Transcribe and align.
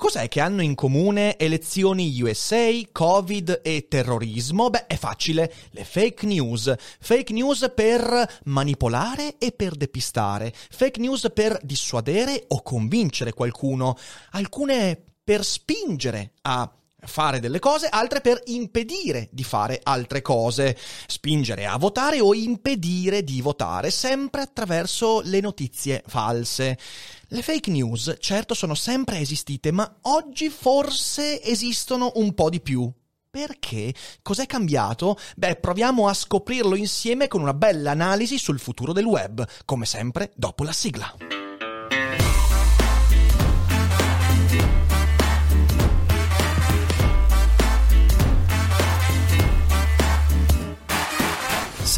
Cos'è 0.00 0.28
che 0.28 0.38
hanno 0.38 0.62
in 0.62 0.76
comune 0.76 1.36
elezioni 1.36 2.22
USA, 2.22 2.70
Covid 2.92 3.62
e 3.64 3.88
terrorismo? 3.88 4.70
Beh, 4.70 4.86
è 4.86 4.96
facile, 4.96 5.52
le 5.70 5.82
fake 5.82 6.24
news. 6.24 6.72
Fake 7.00 7.32
news 7.32 7.72
per 7.74 8.38
manipolare 8.44 9.38
e 9.38 9.50
per 9.50 9.74
depistare. 9.74 10.54
Fake 10.54 11.00
news 11.00 11.32
per 11.34 11.58
dissuadere 11.64 12.44
o 12.46 12.62
convincere 12.62 13.32
qualcuno. 13.32 13.96
Alcune 14.30 15.02
per 15.24 15.44
spingere 15.44 16.34
a 16.42 16.77
fare 17.00 17.40
delle 17.40 17.58
cose, 17.58 17.88
altre 17.88 18.20
per 18.20 18.40
impedire 18.46 19.28
di 19.30 19.44
fare 19.44 19.80
altre 19.82 20.22
cose, 20.22 20.76
spingere 21.06 21.66
a 21.66 21.76
votare 21.76 22.20
o 22.20 22.34
impedire 22.34 23.22
di 23.22 23.40
votare, 23.40 23.90
sempre 23.90 24.42
attraverso 24.42 25.20
le 25.24 25.40
notizie 25.40 26.02
false. 26.06 26.78
Le 27.28 27.42
fake 27.42 27.70
news, 27.70 28.16
certo, 28.18 28.54
sono 28.54 28.74
sempre 28.74 29.18
esistite, 29.18 29.70
ma 29.70 29.98
oggi 30.02 30.48
forse 30.48 31.42
esistono 31.42 32.12
un 32.16 32.34
po' 32.34 32.50
di 32.50 32.60
più. 32.60 32.90
Perché? 33.30 33.94
Cos'è 34.22 34.46
cambiato? 34.46 35.18
Beh, 35.36 35.56
proviamo 35.56 36.08
a 36.08 36.14
scoprirlo 36.14 36.74
insieme 36.74 37.28
con 37.28 37.42
una 37.42 37.54
bella 37.54 37.90
analisi 37.90 38.38
sul 38.38 38.58
futuro 38.58 38.92
del 38.92 39.04
web, 39.04 39.46
come 39.64 39.84
sempre 39.84 40.32
dopo 40.34 40.64
la 40.64 40.72
sigla. 40.72 41.37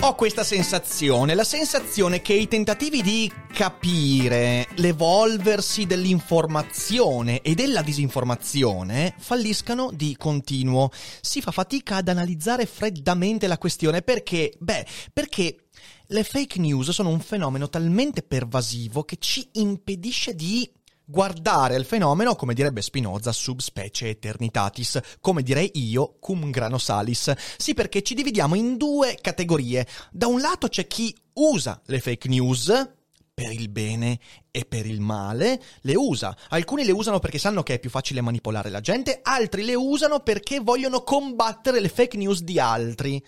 Ho 0.00 0.14
questa 0.14 0.44
sensazione, 0.44 1.34
la 1.34 1.42
sensazione 1.42 2.22
che 2.22 2.32
i 2.32 2.46
tentativi 2.46 3.02
di 3.02 3.30
capire 3.52 4.68
l'evolversi 4.76 5.86
dell'informazione 5.86 7.40
e 7.42 7.54
della 7.54 7.82
disinformazione 7.82 9.16
falliscano 9.18 9.90
di 9.92 10.16
continuo. 10.16 10.90
Si 11.20 11.40
fa 11.40 11.50
fatica 11.50 11.96
ad 11.96 12.06
analizzare 12.06 12.64
freddamente 12.66 13.48
la 13.48 13.58
questione 13.58 14.02
perché, 14.02 14.54
beh, 14.56 14.86
perché 15.12 15.64
le 16.06 16.22
fake 16.22 16.60
news 16.60 16.90
sono 16.90 17.08
un 17.08 17.20
fenomeno 17.20 17.68
talmente 17.68 18.22
pervasivo 18.22 19.02
che 19.02 19.16
ci 19.18 19.48
impedisce 19.54 20.32
di 20.36 20.70
guardare 21.10 21.74
il 21.76 21.86
fenomeno, 21.86 22.36
come 22.36 22.52
direbbe 22.52 22.82
Spinoza, 22.82 23.32
subspecie 23.32 24.10
eternitatis, 24.10 25.00
come 25.20 25.42
direi 25.42 25.70
io, 25.74 26.16
cum 26.20 26.50
grano 26.50 26.76
salis. 26.76 27.32
Sì, 27.56 27.72
perché 27.72 28.02
ci 28.02 28.14
dividiamo 28.14 28.54
in 28.54 28.76
due 28.76 29.16
categorie. 29.18 29.86
Da 30.10 30.26
un 30.26 30.40
lato 30.40 30.68
c'è 30.68 30.86
chi 30.86 31.16
usa 31.34 31.80
le 31.86 32.00
fake 32.00 32.28
news 32.28 32.96
per 33.32 33.52
il 33.52 33.70
bene 33.70 34.18
e 34.50 34.64
per 34.66 34.84
il 34.84 35.00
male, 35.00 35.62
le 35.82 35.94
usa. 35.94 36.36
Alcuni 36.48 36.84
le 36.84 36.92
usano 36.92 37.20
perché 37.20 37.38
sanno 37.38 37.62
che 37.62 37.74
è 37.74 37.78
più 37.78 37.88
facile 37.88 38.20
manipolare 38.20 38.68
la 38.68 38.80
gente, 38.80 39.20
altri 39.22 39.64
le 39.64 39.76
usano 39.76 40.20
perché 40.20 40.60
vogliono 40.60 41.02
combattere 41.02 41.80
le 41.80 41.88
fake 41.88 42.16
news 42.16 42.42
di 42.42 42.58
altri. 42.58 43.24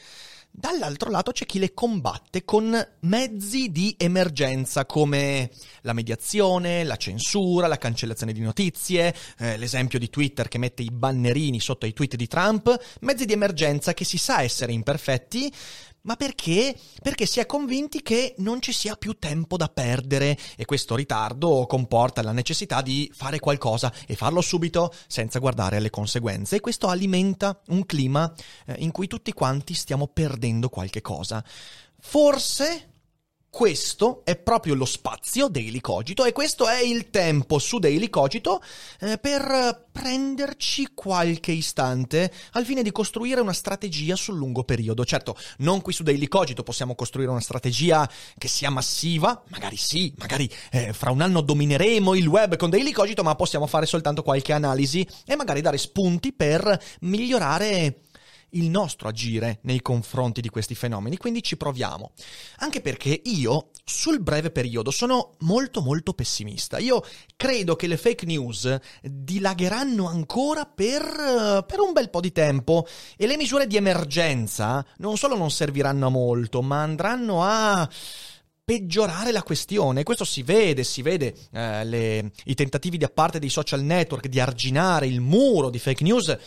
Dall'altro 0.53 1.11
lato 1.11 1.31
c'è 1.31 1.47
chi 1.47 1.61
le 1.61 1.73
combatte 1.73 2.45
con 2.45 2.77
mezzi 3.01 3.71
di 3.71 3.95
emergenza 3.97 4.85
come 4.85 5.49
la 5.83 5.93
mediazione, 5.93 6.83
la 6.83 6.97
censura, 6.97 7.69
la 7.69 7.79
cancellazione 7.79 8.33
di 8.33 8.41
notizie, 8.41 9.15
eh, 9.39 9.57
l'esempio 9.57 10.01
di 10.01 10.11
Twitter 10.11 10.49
che 10.49 10.59
mette 10.59 10.83
i 10.83 10.91
bannerini 10.91 11.61
sotto 11.61 11.87
ai 11.87 11.93
tweet 11.93 12.17
di 12.17 12.27
Trump, 12.27 12.77
mezzi 13.01 13.27
di 13.27 13.33
emergenza 13.33 13.95
che 13.95 14.05
si 14.05 14.19
sa 14.19 14.43
essere 14.43 14.73
imperfetti, 14.73 15.53
ma 16.03 16.17
perché? 16.17 16.75
Perché 17.03 17.27
si 17.27 17.41
è 17.41 17.47
convinti 17.47 18.03
che 18.03 18.35
non 18.39 18.63
ci 18.63 18.73
sia 18.73 18.97
più 18.97 19.19
tempo 19.19 19.57
da 19.57 19.69
perdere 19.69 20.39
e 20.57 20.65
questo 20.65 20.95
ritardo 20.95 21.67
comporta 21.67 22.23
la 22.23 22.33
necessità 22.33 22.81
di 22.81 23.11
fare 23.15 23.39
qualcosa 23.39 23.93
e 24.07 24.15
farlo 24.15 24.41
subito 24.41 24.93
senza 25.07 25.39
guardare 25.39 25.77
alle 25.77 25.91
conseguenze 25.91 26.57
e 26.57 26.61
questo 26.61 26.89
alimenta 26.89 27.61
un 27.69 27.85
clima 27.85 28.33
eh, 28.67 28.77
in 28.79 28.93
cui 28.93 29.07
tutti 29.07 29.33
quanti 29.33 29.75
stiamo 29.75 30.07
perdendo 30.07 30.69
qualche 30.69 31.03
cosa. 31.03 31.45
Forse 32.01 32.90
questo 33.51 34.23
è 34.25 34.37
proprio 34.37 34.75
lo 34.75 34.85
spazio 34.85 35.49
Daily 35.49 35.81
Cogito 35.81 36.25
e 36.25 36.33
questo 36.33 36.69
è 36.69 36.81
il 36.81 37.11
tempo 37.11 37.59
su 37.59 37.81
Daily 37.81 38.09
Cogito 38.09 38.63
eh, 39.01 39.19
per 39.19 39.89
prenderci 39.91 40.91
qualche 40.95 41.51
istante 41.51 42.33
al 42.53 42.65
fine 42.65 42.83
di 42.83 42.93
costruire 42.93 43.41
una 43.41 43.53
strategia 43.53 44.15
sul 44.15 44.37
lungo 44.37 44.63
periodo. 44.63 45.05
Certo, 45.05 45.37
non 45.59 45.83
qui 45.83 45.93
su 45.93 46.05
Daily 46.05 46.29
Cogito 46.29 46.63
possiamo 46.63 46.95
costruire 46.95 47.31
una 47.31 47.41
strategia 47.41 48.09
che 48.39 48.49
sia 48.49 48.71
massiva, 48.71 49.43
magari 49.49 49.77
sì, 49.77 50.15
magari 50.19 50.49
eh, 50.71 50.93
fra 50.93 51.11
un 51.11 51.21
anno 51.21 51.41
domineremo 51.41 52.15
il 52.15 52.29
web 52.29 52.57
con 52.57 52.71
Daily 52.71 52.93
Cogito, 52.93 53.25
ma 53.25 53.35
possiamo 53.35 53.67
fare 53.67 53.85
soltanto 53.85 54.23
qualche 54.23 54.53
analisi 54.53 55.07
e 55.27 55.35
magari 55.35 55.61
dare 55.61 55.77
spunti 55.77 56.33
per 56.33 56.81
migliorare 57.01 58.03
il 58.51 58.69
nostro 58.69 59.09
agire 59.09 59.59
nei 59.63 59.81
confronti 59.83 60.41
di 60.41 60.49
questi 60.49 60.75
fenomeni, 60.75 61.17
quindi 61.17 61.43
ci 61.43 61.57
proviamo. 61.57 62.13
Anche 62.59 62.81
perché 62.81 63.21
io, 63.25 63.71
sul 63.85 64.21
breve 64.21 64.51
periodo, 64.51 64.91
sono 64.91 65.35
molto 65.41 65.81
molto 65.81 66.13
pessimista. 66.13 66.79
Io 66.79 67.03
credo 67.37 67.77
che 67.77 67.87
le 67.87 67.97
fake 67.97 68.27
news 68.27 68.79
dilagheranno 69.03 70.07
ancora 70.07 70.67
per, 70.67 71.65
per 71.67 71.81
un 71.81 71.93
bel 71.93 72.11
po' 72.11 72.21
di 72.21 72.33
tempo 72.33 72.87
e 73.17 73.27
le 73.27 73.37
misure 73.37 73.67
di 73.67 73.77
emergenza 73.77 74.85
non 74.99 75.17
solo 75.17 75.37
non 75.37 75.51
serviranno 75.51 76.07
a 76.07 76.11
molto, 76.11 76.63
ma 76.63 76.83
andranno 76.83 77.43
a 77.43 77.89
peggiorare 78.71 79.33
la 79.33 79.43
questione. 79.43 80.05
Questo 80.05 80.25
si 80.25 80.45
vede, 80.45 80.85
si 80.85 81.03
vede 81.03 81.35
eh, 81.51 81.85
le, 81.85 82.31
i 82.45 82.55
tentativi 82.55 82.99
da 82.99 83.09
parte 83.09 83.41
dei 83.41 83.49
social 83.49 83.83
network 83.83 84.29
di 84.29 84.39
arginare 84.39 85.09
il 85.09 85.21
muro 85.21 85.71
di 85.71 85.81
fake 85.81 86.05
news. 86.05 86.29
Eh, 86.29 86.39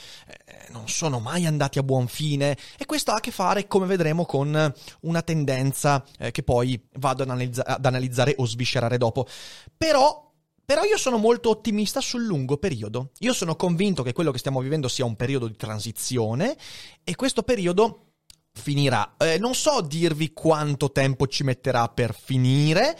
non 0.69 0.87
sono 0.87 1.19
mai 1.19 1.45
andati 1.45 1.79
a 1.79 1.83
buon 1.83 2.07
fine 2.07 2.57
e 2.77 2.85
questo 2.85 3.11
ha 3.11 3.15
a 3.15 3.19
che 3.19 3.31
fare, 3.31 3.67
come 3.67 3.87
vedremo, 3.87 4.23
con 4.23 4.73
una 5.01 5.21
tendenza 5.21 6.01
eh, 6.17 6.31
che 6.31 6.43
poi 6.43 6.81
vado 6.93 7.23
ad, 7.23 7.29
analizza- 7.29 7.65
ad 7.65 7.85
analizzare 7.85 8.35
o 8.37 8.45
sviscerare 8.45 8.97
dopo. 8.97 9.27
Però 9.75 10.31
però 10.65 10.83
io 10.83 10.97
sono 10.97 11.17
molto 11.17 11.49
ottimista 11.49 11.99
sul 11.99 12.23
lungo 12.23 12.55
periodo. 12.55 13.09
Io 13.19 13.33
sono 13.33 13.57
convinto 13.57 14.01
che 14.01 14.13
quello 14.13 14.31
che 14.31 14.37
stiamo 14.37 14.61
vivendo 14.61 14.87
sia 14.87 15.03
un 15.03 15.17
periodo 15.17 15.49
di 15.49 15.57
transizione 15.57 16.55
e 17.03 17.15
questo 17.17 17.43
periodo 17.43 18.12
finirà. 18.53 19.15
Eh, 19.17 19.37
non 19.39 19.55
so 19.55 19.81
dirvi 19.81 20.31
quanto 20.31 20.91
tempo 20.91 21.27
ci 21.27 21.43
metterà 21.43 21.89
per 21.89 22.15
finire, 22.15 22.97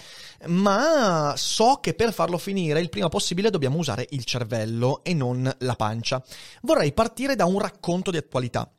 ma 0.47 1.34
so 1.38 1.80
che 1.81 1.94
per 1.94 2.12
farlo 2.12 2.38
finire 2.38 2.81
il 2.81 2.90
prima 2.90 3.08
possibile 3.08 3.50
dobbiamo 3.50 3.78
usare 3.78 4.08
il 4.09 4.25
cervello 4.25 5.03
e 5.03 5.13
non 5.13 5.50
la 5.59 5.75
pancia. 5.75 6.22
Vorrei 6.63 6.92
partire 6.92 7.36
da 7.36 7.46
un 7.46 7.59
racconto 7.59 8.12
di 8.12 8.18
attualità 8.18 8.69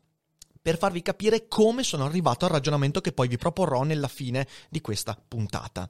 per 0.61 0.77
farvi 0.79 1.03
capire 1.03 1.47
come 1.47 1.83
sono 1.83 2.05
arrivato 2.05 2.45
al 2.45 2.51
ragionamento 2.51 2.99
che 2.99 3.11
poi 3.11 3.27
vi 3.27 3.37
proporrò 3.37 3.83
nella 3.83 4.07
fine 4.07 4.47
di 4.69 4.81
questa 4.81 5.15
puntata. 5.15 5.87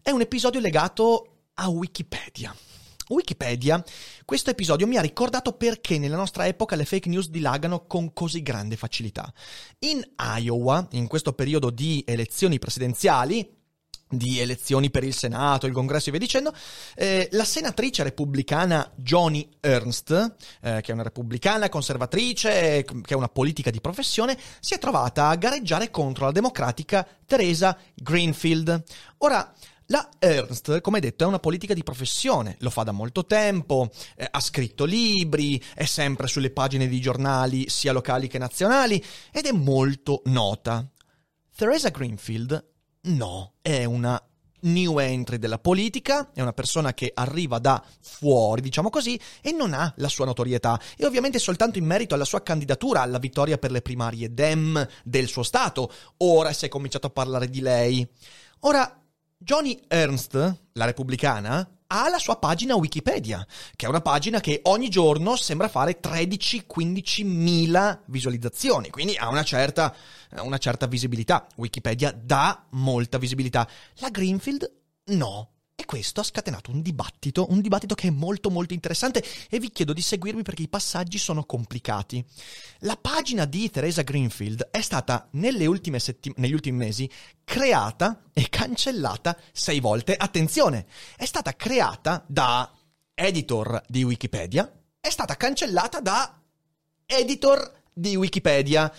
È 0.00 0.10
un 0.10 0.20
episodio 0.20 0.60
legato 0.60 1.40
a 1.54 1.68
Wikipedia. 1.68 2.54
Wikipedia, 3.08 3.82
questo 4.24 4.50
episodio 4.50 4.86
mi 4.86 4.96
ha 4.96 5.02
ricordato 5.02 5.52
perché 5.52 5.98
nella 5.98 6.16
nostra 6.16 6.46
epoca 6.46 6.76
le 6.76 6.84
fake 6.84 7.08
news 7.08 7.28
dilagano 7.28 7.86
con 7.86 8.12
così 8.12 8.42
grande 8.42 8.76
facilità. 8.76 9.32
In 9.80 10.02
Iowa, 10.38 10.86
in 10.92 11.06
questo 11.06 11.32
periodo 11.32 11.70
di 11.70 12.02
elezioni 12.06 12.58
presidenziali, 12.58 13.62
di 14.08 14.38
elezioni 14.38 14.90
per 14.90 15.04
il 15.04 15.14
Senato, 15.14 15.66
il 15.66 15.72
Congresso 15.72 16.08
e 16.08 16.12
via 16.12 16.20
dicendo, 16.20 16.54
eh, 16.94 17.28
la 17.32 17.44
senatrice 17.44 18.02
repubblicana 18.02 18.90
Joni 18.96 19.48
Ernst, 19.60 20.34
eh, 20.62 20.80
che 20.80 20.90
è 20.90 20.94
una 20.94 21.02
repubblicana 21.02 21.68
conservatrice, 21.68 22.84
che 22.84 23.14
è 23.14 23.14
una 23.14 23.28
politica 23.28 23.70
di 23.70 23.80
professione, 23.80 24.38
si 24.60 24.74
è 24.74 24.78
trovata 24.78 25.28
a 25.28 25.36
gareggiare 25.36 25.90
contro 25.90 26.26
la 26.26 26.32
democratica 26.32 27.06
Teresa 27.26 27.76
Greenfield. 27.94 28.82
Ora, 29.18 29.52
La 29.88 30.08
Ernst, 30.18 30.80
come 30.80 31.00
detto, 31.00 31.24
è 31.24 31.26
una 31.26 31.38
politica 31.38 31.74
di 31.74 31.82
professione, 31.82 32.56
lo 32.60 32.70
fa 32.70 32.84
da 32.84 32.92
molto 32.92 33.26
tempo, 33.26 33.90
eh, 34.16 34.26
ha 34.30 34.40
scritto 34.40 34.86
libri, 34.86 35.62
è 35.74 35.84
sempre 35.84 36.26
sulle 36.26 36.50
pagine 36.50 36.88
di 36.88 37.00
giornali 37.00 37.68
sia 37.68 37.92
locali 37.92 38.26
che 38.26 38.38
nazionali 38.38 39.02
ed 39.30 39.44
è 39.44 39.52
molto 39.52 40.22
nota. 40.24 40.88
Theresa 41.54 41.90
Greenfield 41.90 42.66
no, 43.02 43.54
è 43.60 43.84
una 43.84 44.20
new 44.64 44.98
entry 44.98 45.38
della 45.38 45.58
politica, 45.58 46.30
è 46.32 46.40
una 46.40 46.54
persona 46.54 46.94
che 46.94 47.10
arriva 47.14 47.58
da 47.58 47.84
fuori, 48.00 48.62
diciamo 48.62 48.88
così, 48.88 49.20
e 49.42 49.52
non 49.52 49.74
ha 49.74 49.92
la 49.98 50.08
sua 50.08 50.24
notorietà. 50.24 50.80
E 50.96 51.04
ovviamente 51.04 51.38
soltanto 51.38 51.78
in 51.78 51.84
merito 51.84 52.14
alla 52.14 52.24
sua 52.24 52.42
candidatura 52.42 53.02
alla 53.02 53.18
vittoria 53.18 53.58
per 53.58 53.70
le 53.70 53.82
primarie 53.82 54.32
Dem 54.32 54.88
del 55.04 55.28
suo 55.28 55.42
Stato, 55.42 55.92
ora 56.18 56.54
si 56.54 56.64
è 56.64 56.68
cominciato 56.68 57.08
a 57.08 57.10
parlare 57.10 57.50
di 57.50 57.60
lei. 57.60 58.08
Ora, 58.60 59.03
Johnny 59.36 59.80
Ernst, 59.88 60.34
la 60.72 60.84
repubblicana, 60.84 61.74
ha 61.86 62.08
la 62.08 62.18
sua 62.18 62.36
pagina 62.36 62.76
Wikipedia, 62.76 63.46
che 63.76 63.86
è 63.86 63.88
una 63.88 64.00
pagina 64.00 64.40
che 64.40 64.60
ogni 64.64 64.88
giorno 64.88 65.36
sembra 65.36 65.68
fare 65.68 66.00
13-15 66.00 67.26
mila 67.26 68.02
visualizzazioni, 68.06 68.90
quindi 68.90 69.16
ha 69.16 69.28
una 69.28 69.44
certa, 69.44 69.94
una 70.40 70.58
certa 70.58 70.86
visibilità. 70.86 71.46
Wikipedia 71.56 72.10
dà 72.12 72.66
molta 72.70 73.18
visibilità. 73.18 73.68
La 73.96 74.08
Greenfield 74.08 74.70
no. 75.06 75.53
Questo 75.84 76.20
ha 76.20 76.24
scatenato 76.24 76.70
un 76.70 76.82
dibattito, 76.82 77.46
un 77.50 77.60
dibattito 77.60 77.94
che 77.94 78.08
è 78.08 78.10
molto 78.10 78.50
molto 78.50 78.74
interessante 78.74 79.24
e 79.48 79.58
vi 79.58 79.70
chiedo 79.70 79.92
di 79.92 80.00
seguirmi 80.00 80.42
perché 80.42 80.62
i 80.62 80.68
passaggi 80.68 81.18
sono 81.18 81.44
complicati. 81.44 82.24
La 82.80 82.96
pagina 82.96 83.44
di 83.44 83.70
Teresa 83.70 84.02
Greenfield 84.02 84.68
è 84.70 84.80
stata 84.80 85.28
settim- 85.98 86.36
negli 86.36 86.52
ultimi 86.52 86.78
mesi 86.78 87.08
creata 87.44 88.24
e 88.32 88.48
cancellata 88.48 89.38
sei 89.52 89.80
volte. 89.80 90.16
Attenzione, 90.16 90.86
è 91.16 91.24
stata 91.24 91.54
creata 91.54 92.24
da 92.26 92.72
editor 93.14 93.82
di 93.86 94.02
Wikipedia, 94.02 94.70
è 95.00 95.10
stata 95.10 95.36
cancellata 95.36 96.00
da 96.00 96.40
editor 97.06 97.82
di 97.92 98.16
Wikipedia. 98.16 98.92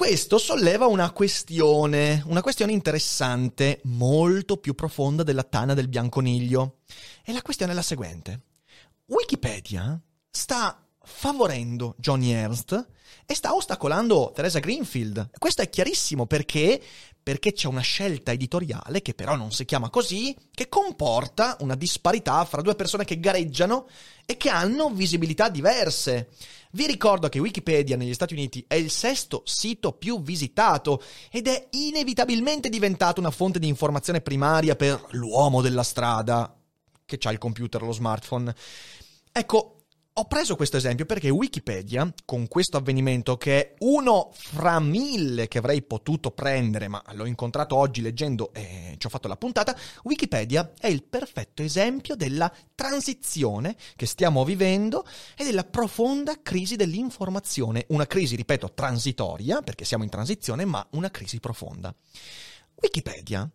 Questo 0.00 0.38
solleva 0.38 0.86
una 0.86 1.10
questione, 1.10 2.22
una 2.24 2.40
questione 2.40 2.72
interessante, 2.72 3.82
molto 3.84 4.56
più 4.56 4.74
profonda 4.74 5.22
della 5.22 5.42
tana 5.42 5.74
del 5.74 5.88
bianconiglio. 5.88 6.78
E 7.22 7.34
la 7.34 7.42
questione 7.42 7.72
è 7.72 7.74
la 7.74 7.82
seguente. 7.82 8.40
Wikipedia 9.04 10.00
sta 10.30 10.82
favorendo 11.10 11.94
Johnny 11.98 12.30
Ernst 12.30 12.88
e 13.26 13.34
sta 13.34 13.54
ostacolando 13.54 14.32
Teresa 14.34 14.58
Greenfield. 14.58 15.30
Questo 15.38 15.62
è 15.62 15.68
chiarissimo 15.68 16.26
perché 16.26 16.80
perché 17.22 17.52
c'è 17.52 17.68
una 17.68 17.80
scelta 17.80 18.32
editoriale, 18.32 19.02
che 19.02 19.14
però 19.14 19.36
non 19.36 19.52
si 19.52 19.64
chiama 19.64 19.90
così, 19.90 20.34
che 20.52 20.68
comporta 20.68 21.56
una 21.60 21.74
disparità 21.74 22.44
fra 22.44 22.62
due 22.62 22.74
persone 22.74 23.04
che 23.04 23.20
gareggiano 23.20 23.86
e 24.24 24.36
che 24.36 24.48
hanno 24.48 24.90
visibilità 24.90 25.48
diverse. 25.48 26.30
Vi 26.72 26.86
ricordo 26.86 27.28
che 27.28 27.38
Wikipedia 27.38 27.96
negli 27.96 28.14
Stati 28.14 28.32
Uniti 28.32 28.64
è 28.66 28.74
il 28.74 28.90
sesto 28.90 29.42
sito 29.44 29.92
più 29.92 30.22
visitato 30.22 31.02
ed 31.30 31.46
è 31.46 31.68
inevitabilmente 31.72 32.68
diventato 32.68 33.20
una 33.20 33.30
fonte 33.30 33.58
di 33.58 33.68
informazione 33.68 34.22
primaria 34.22 34.74
per 34.74 35.06
l'uomo 35.10 35.60
della 35.60 35.82
strada, 35.82 36.56
che 37.04 37.18
ha 37.22 37.30
il 37.30 37.38
computer 37.38 37.82
lo 37.82 37.92
smartphone. 37.92 38.54
Ecco, 39.30 39.79
ho 40.20 40.26
preso 40.26 40.54
questo 40.54 40.76
esempio 40.76 41.06
perché 41.06 41.30
Wikipedia, 41.30 42.12
con 42.26 42.46
questo 42.46 42.76
avvenimento 42.76 43.38
che 43.38 43.60
è 43.60 43.74
uno 43.78 44.28
fra 44.34 44.78
mille 44.78 45.48
che 45.48 45.56
avrei 45.56 45.80
potuto 45.80 46.30
prendere, 46.30 46.88
ma 46.88 47.02
l'ho 47.12 47.24
incontrato 47.24 47.74
oggi 47.74 48.02
leggendo 48.02 48.52
e 48.52 48.96
ci 48.98 49.06
ho 49.06 49.08
fatto 49.08 49.28
la 49.28 49.38
puntata, 49.38 49.74
Wikipedia 50.02 50.74
è 50.78 50.88
il 50.88 51.04
perfetto 51.04 51.62
esempio 51.62 52.16
della 52.16 52.52
transizione 52.74 53.74
che 53.96 54.04
stiamo 54.04 54.44
vivendo 54.44 55.06
e 55.34 55.44
della 55.44 55.64
profonda 55.64 56.42
crisi 56.42 56.76
dell'informazione. 56.76 57.86
Una 57.88 58.06
crisi, 58.06 58.36
ripeto, 58.36 58.74
transitoria, 58.74 59.62
perché 59.62 59.86
siamo 59.86 60.04
in 60.04 60.10
transizione, 60.10 60.66
ma 60.66 60.86
una 60.90 61.10
crisi 61.10 61.40
profonda. 61.40 61.94
Wikipedia 62.74 63.50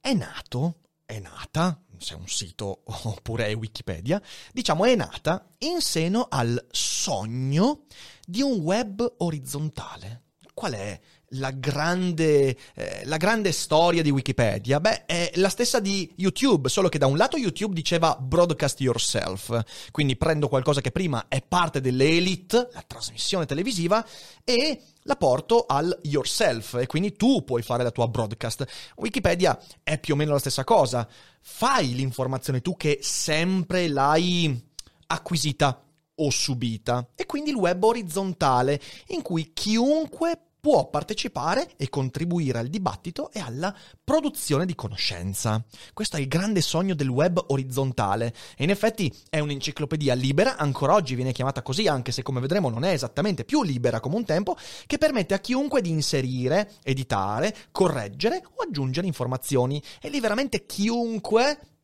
è 0.00 0.12
nato, 0.14 0.76
è 1.04 1.18
nata, 1.18 1.82
se 2.00 2.14
è 2.14 2.16
un 2.16 2.28
sito 2.28 2.82
oppure 3.04 3.46
è 3.46 3.54
Wikipedia, 3.54 4.20
diciamo 4.52 4.84
è 4.84 4.94
nata 4.94 5.54
in 5.58 5.80
seno 5.80 6.26
al 6.30 6.66
sogno 6.70 7.84
di 8.26 8.42
un 8.42 8.60
web 8.60 9.14
orizzontale. 9.18 10.22
Qual 10.54 10.72
è 10.72 11.00
la 11.32 11.50
grande, 11.50 12.56
eh, 12.74 13.02
la 13.04 13.16
grande 13.16 13.52
storia 13.52 14.02
di 14.02 14.10
Wikipedia? 14.10 14.80
Beh, 14.80 15.06
è 15.06 15.32
la 15.34 15.48
stessa 15.48 15.80
di 15.80 16.10
YouTube, 16.16 16.68
solo 16.68 16.88
che 16.88 16.98
da 16.98 17.06
un 17.06 17.16
lato 17.16 17.36
YouTube 17.36 17.74
diceva 17.74 18.16
broadcast 18.18 18.80
yourself, 18.80 19.90
quindi 19.90 20.16
prendo 20.16 20.48
qualcosa 20.48 20.80
che 20.80 20.90
prima 20.90 21.26
è 21.28 21.42
parte 21.46 21.80
delle 21.80 22.08
elite, 22.08 22.68
la 22.72 22.84
trasmissione 22.86 23.46
televisiva, 23.46 24.04
e 24.44 24.80
la 25.02 25.16
porto 25.16 25.64
al 25.66 25.98
yourself 26.02 26.74
e 26.74 26.86
quindi 26.86 27.16
tu 27.16 27.42
puoi 27.44 27.62
fare 27.62 27.82
la 27.82 27.90
tua 27.90 28.08
broadcast. 28.08 28.64
Wikipedia 28.96 29.58
è 29.82 29.98
più 29.98 30.14
o 30.14 30.16
meno 30.16 30.32
la 30.32 30.38
stessa 30.38 30.64
cosa. 30.64 31.08
Fai 31.40 31.94
l'informazione 31.94 32.60
tu 32.60 32.76
che 32.76 32.98
sempre 33.00 33.88
l'hai 33.88 34.66
acquisita 35.06 35.82
o 36.14 36.30
subita. 36.30 37.08
E 37.14 37.26
quindi 37.26 37.50
il 37.50 37.56
web 37.56 37.82
orizzontale 37.82 38.80
in 39.08 39.22
cui 39.22 39.52
chiunque 39.54 40.47
può 40.60 40.88
partecipare 40.88 41.70
e 41.76 41.88
contribuire 41.88 42.58
al 42.58 42.68
dibattito 42.68 43.30
e 43.32 43.40
alla 43.40 43.74
produzione 44.02 44.66
di 44.66 44.74
conoscenza. 44.74 45.64
Questo 45.92 46.16
è 46.16 46.20
il 46.20 46.28
grande 46.28 46.60
sogno 46.60 46.94
del 46.94 47.08
web 47.08 47.42
orizzontale 47.48 48.34
e 48.56 48.64
in 48.64 48.70
effetti 48.70 49.12
è 49.30 49.38
un'enciclopedia 49.38 50.14
libera, 50.14 50.56
ancora 50.56 50.94
oggi 50.94 51.14
viene 51.14 51.32
chiamata 51.32 51.62
così 51.62 51.86
anche 51.86 52.12
se 52.12 52.22
come 52.22 52.40
vedremo 52.40 52.68
non 52.68 52.84
è 52.84 52.92
esattamente 52.92 53.44
più 53.44 53.62
libera 53.62 54.00
come 54.00 54.16
un 54.16 54.24
tempo, 54.24 54.56
che 54.86 54.98
permette 54.98 55.34
a 55.34 55.38
chiunque 55.38 55.80
di 55.80 55.90
inserire, 55.90 56.72
editare, 56.82 57.54
correggere 57.70 58.42
o 58.44 58.62
aggiungere 58.62 59.06
informazioni 59.06 59.82
e 60.00 60.08
lì 60.08 60.20
veramente 60.20 60.66
chiunque 60.66 61.77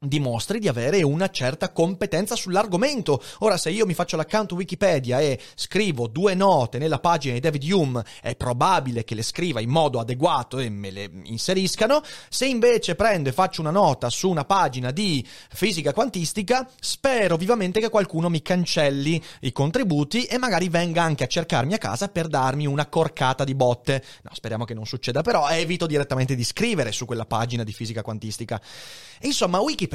dimostri 0.00 0.60
di 0.60 0.68
avere 0.68 1.02
una 1.02 1.28
certa 1.28 1.72
competenza 1.72 2.36
sull'argomento. 2.36 3.20
Ora, 3.40 3.56
se 3.56 3.70
io 3.70 3.84
mi 3.84 3.94
faccio 3.94 4.16
l'account 4.16 4.52
Wikipedia 4.52 5.18
e 5.20 5.40
scrivo 5.56 6.06
due 6.06 6.34
note 6.34 6.78
nella 6.78 7.00
pagina 7.00 7.34
di 7.34 7.40
David 7.40 7.70
Hume, 7.70 8.04
è 8.22 8.36
probabile 8.36 9.02
che 9.02 9.16
le 9.16 9.22
scriva 9.22 9.60
in 9.60 9.70
modo 9.70 9.98
adeguato 9.98 10.60
e 10.60 10.68
me 10.68 10.90
le 10.90 11.10
inseriscano. 11.24 12.00
Se 12.28 12.46
invece 12.46 12.94
prendo 12.94 13.28
e 13.28 13.32
faccio 13.32 13.60
una 13.60 13.72
nota 13.72 14.08
su 14.08 14.28
una 14.28 14.44
pagina 14.44 14.92
di 14.92 15.26
fisica 15.50 15.92
quantistica, 15.92 16.68
spero 16.78 17.36
vivamente 17.36 17.80
che 17.80 17.88
qualcuno 17.88 18.28
mi 18.28 18.40
cancelli 18.40 19.20
i 19.40 19.52
contributi 19.52 20.24
e 20.24 20.38
magari 20.38 20.68
venga 20.68 21.02
anche 21.02 21.24
a 21.24 21.28
cercarmi 21.28 21.74
a 21.74 21.78
casa 21.78 22.08
per 22.08 22.28
darmi 22.28 22.66
una 22.66 22.86
corcata 22.86 23.42
di 23.42 23.54
botte. 23.56 24.04
No, 24.22 24.30
speriamo 24.32 24.64
che 24.64 24.74
non 24.74 24.86
succeda, 24.86 25.22
però 25.22 25.48
evito 25.48 25.86
direttamente 25.86 26.36
di 26.36 26.44
scrivere 26.44 26.92
su 26.92 27.04
quella 27.04 27.26
pagina 27.26 27.64
di 27.64 27.72
fisica 27.72 28.02
quantistica. 28.02 28.60
Insomma, 29.22 29.58
Wikipedia 29.58 29.87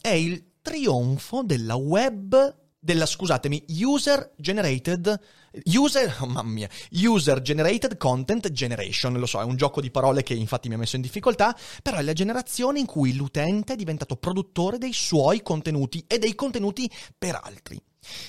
è 0.00 0.10
il 0.10 0.52
trionfo 0.62 1.42
della 1.42 1.74
web 1.74 2.58
della, 2.82 3.04
scusatemi, 3.04 3.64
user 3.82 4.32
generated 4.36 5.20
user, 5.64 6.16
mamma 6.26 6.42
mia, 6.42 6.68
user 6.92 7.42
generated 7.42 7.96
content 7.96 8.50
generation, 8.50 9.12
lo 9.14 9.26
so, 9.26 9.40
è 9.40 9.44
un 9.44 9.56
gioco 9.56 9.80
di 9.80 9.90
parole 9.90 10.22
che 10.22 10.34
infatti 10.34 10.68
mi 10.68 10.74
ha 10.74 10.78
messo 10.78 10.96
in 10.96 11.02
difficoltà, 11.02 11.56
però 11.82 11.98
è 11.98 12.02
la 12.02 12.12
generazione 12.12 12.78
in 12.78 12.86
cui 12.86 13.14
l'utente 13.14 13.74
è 13.74 13.76
diventato 13.76 14.16
produttore 14.16 14.78
dei 14.78 14.92
suoi 14.92 15.42
contenuti 15.42 16.04
e 16.06 16.18
dei 16.18 16.34
contenuti 16.34 16.90
per 17.16 17.38
altri. 17.42 17.80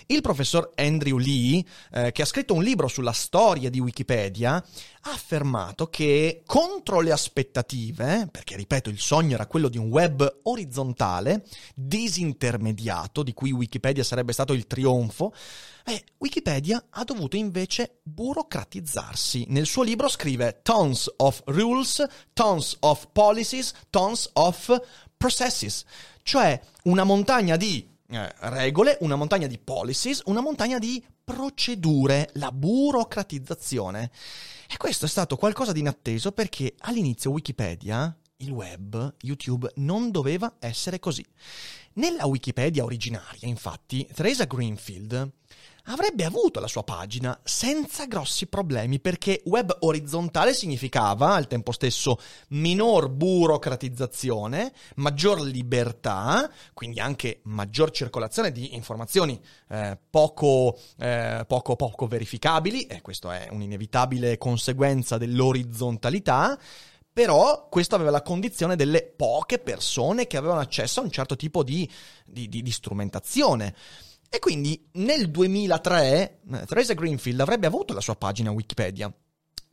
Il 0.07 0.21
professor 0.21 0.71
Andrew 0.75 1.17
Lee, 1.17 1.63
eh, 1.91 2.11
che 2.11 2.21
ha 2.21 2.25
scritto 2.25 2.53
un 2.53 2.63
libro 2.63 2.87
sulla 2.87 3.13
storia 3.13 3.69
di 3.69 3.79
Wikipedia, 3.79 4.53
ha 4.55 5.11
affermato 5.11 5.87
che 5.87 6.43
contro 6.45 6.99
le 6.99 7.11
aspettative, 7.11 8.27
perché 8.29 8.55
ripeto 8.57 8.89
il 8.89 8.99
sogno 8.99 9.35
era 9.35 9.47
quello 9.47 9.69
di 9.69 9.77
un 9.77 9.87
web 9.87 10.39
orizzontale, 10.43 11.45
disintermediato, 11.73 13.23
di 13.23 13.33
cui 13.33 13.51
Wikipedia 13.51 14.03
sarebbe 14.03 14.33
stato 14.33 14.53
il 14.53 14.67
trionfo, 14.67 15.33
eh, 15.85 16.03
Wikipedia 16.17 16.87
ha 16.89 17.03
dovuto 17.03 17.37
invece 17.37 17.99
burocratizzarsi. 18.03 19.45
Nel 19.49 19.65
suo 19.65 19.83
libro 19.83 20.09
scrive 20.09 20.59
tons 20.61 21.11
of 21.17 21.41
rules, 21.45 22.05
tons 22.33 22.75
of 22.81 23.07
policies, 23.13 23.73
tons 23.89 24.29
of 24.33 24.81
processes, 25.17 25.85
cioè 26.23 26.59
una 26.83 27.03
montagna 27.03 27.55
di 27.55 27.90
eh, 28.11 28.33
regole, 28.49 28.97
una 29.01 29.15
montagna 29.15 29.47
di 29.47 29.57
policies, 29.57 30.21
una 30.25 30.41
montagna 30.41 30.79
di 30.79 31.03
procedure, 31.23 32.29
la 32.33 32.51
burocratizzazione. 32.51 34.11
E 34.67 34.77
questo 34.77 35.05
è 35.05 35.09
stato 35.09 35.37
qualcosa 35.37 35.71
di 35.71 35.79
inatteso 35.79 36.31
perché 36.31 36.75
all'inizio 36.79 37.31
Wikipedia, 37.31 38.15
il 38.37 38.51
web, 38.51 39.15
YouTube, 39.21 39.71
non 39.75 40.11
doveva 40.11 40.55
essere 40.59 40.99
così. 40.99 41.25
Nella 41.93 42.25
Wikipedia 42.25 42.83
originaria, 42.83 43.47
infatti, 43.47 44.07
Teresa 44.13 44.45
Greenfield 44.45 45.31
avrebbe 45.85 46.25
avuto 46.25 46.59
la 46.59 46.67
sua 46.67 46.83
pagina 46.83 47.39
senza 47.43 48.05
grossi 48.05 48.47
problemi 48.47 48.99
perché 48.99 49.41
web 49.45 49.75
orizzontale 49.79 50.53
significava 50.53 51.33
al 51.33 51.47
tempo 51.47 51.71
stesso 51.71 52.19
minor 52.49 53.09
burocratizzazione, 53.09 54.73
maggior 54.95 55.41
libertà, 55.41 56.49
quindi 56.73 56.99
anche 56.99 57.39
maggior 57.43 57.91
circolazione 57.91 58.51
di 58.51 58.75
informazioni 58.75 59.39
eh, 59.69 59.97
poco, 60.09 60.77
eh, 60.97 61.43
poco, 61.47 61.75
poco 61.75 62.07
verificabili, 62.07 62.83
e 62.83 63.01
questa 63.01 63.39
è 63.39 63.47
un'inevitabile 63.51 64.37
conseguenza 64.37 65.17
dell'orizzontalità. 65.17 66.57
Però 67.13 67.67
questo 67.69 67.95
aveva 67.95 68.09
la 68.09 68.21
condizione 68.21 68.77
delle 68.77 69.03
poche 69.03 69.59
persone 69.59 70.27
che 70.27 70.37
avevano 70.37 70.61
accesso 70.61 71.01
a 71.01 71.03
un 71.03 71.11
certo 71.11 71.35
tipo 71.35 71.61
di, 71.61 71.89
di, 72.25 72.47
di, 72.47 72.61
di 72.61 72.71
strumentazione. 72.71 73.75
E 74.33 74.39
quindi 74.39 74.81
nel 74.93 75.29
2003 75.29 76.39
eh, 76.53 76.65
Teresa 76.65 76.93
Greenfield 76.93 77.41
avrebbe 77.41 77.67
avuto 77.67 77.93
la 77.93 77.99
sua 77.99 78.15
pagina 78.15 78.49
Wikipedia 78.49 79.13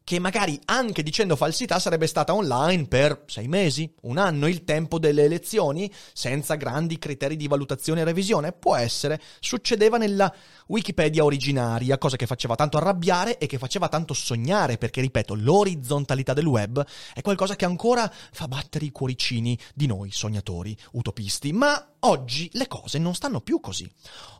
che 0.08 0.18
magari 0.18 0.58
anche 0.64 1.02
dicendo 1.02 1.36
falsità 1.36 1.78
sarebbe 1.78 2.06
stata 2.06 2.32
online 2.32 2.86
per 2.86 3.24
sei 3.26 3.46
mesi, 3.46 3.92
un 4.04 4.16
anno, 4.16 4.46
il 4.46 4.64
tempo 4.64 4.98
delle 4.98 5.24
elezioni, 5.24 5.92
senza 6.14 6.54
grandi 6.54 6.98
criteri 6.98 7.36
di 7.36 7.46
valutazione 7.46 8.00
e 8.00 8.04
revisione. 8.04 8.52
Può 8.52 8.74
essere, 8.74 9.20
succedeva 9.38 9.98
nella 9.98 10.34
Wikipedia 10.68 11.24
originaria, 11.24 11.98
cosa 11.98 12.16
che 12.16 12.24
faceva 12.24 12.54
tanto 12.54 12.78
arrabbiare 12.78 13.36
e 13.36 13.44
che 13.44 13.58
faceva 13.58 13.90
tanto 13.90 14.14
sognare, 14.14 14.78
perché 14.78 15.02
ripeto, 15.02 15.34
l'orizzontalità 15.34 16.32
del 16.32 16.46
web 16.46 16.82
è 17.12 17.20
qualcosa 17.20 17.54
che 17.54 17.66
ancora 17.66 18.10
fa 18.32 18.48
battere 18.48 18.86
i 18.86 18.90
cuoricini 18.90 19.58
di 19.74 19.84
noi 19.84 20.10
sognatori, 20.10 20.74
utopisti. 20.92 21.52
Ma 21.52 21.96
oggi 22.00 22.48
le 22.54 22.66
cose 22.66 22.96
non 22.96 23.14
stanno 23.14 23.42
più 23.42 23.60
così. 23.60 23.86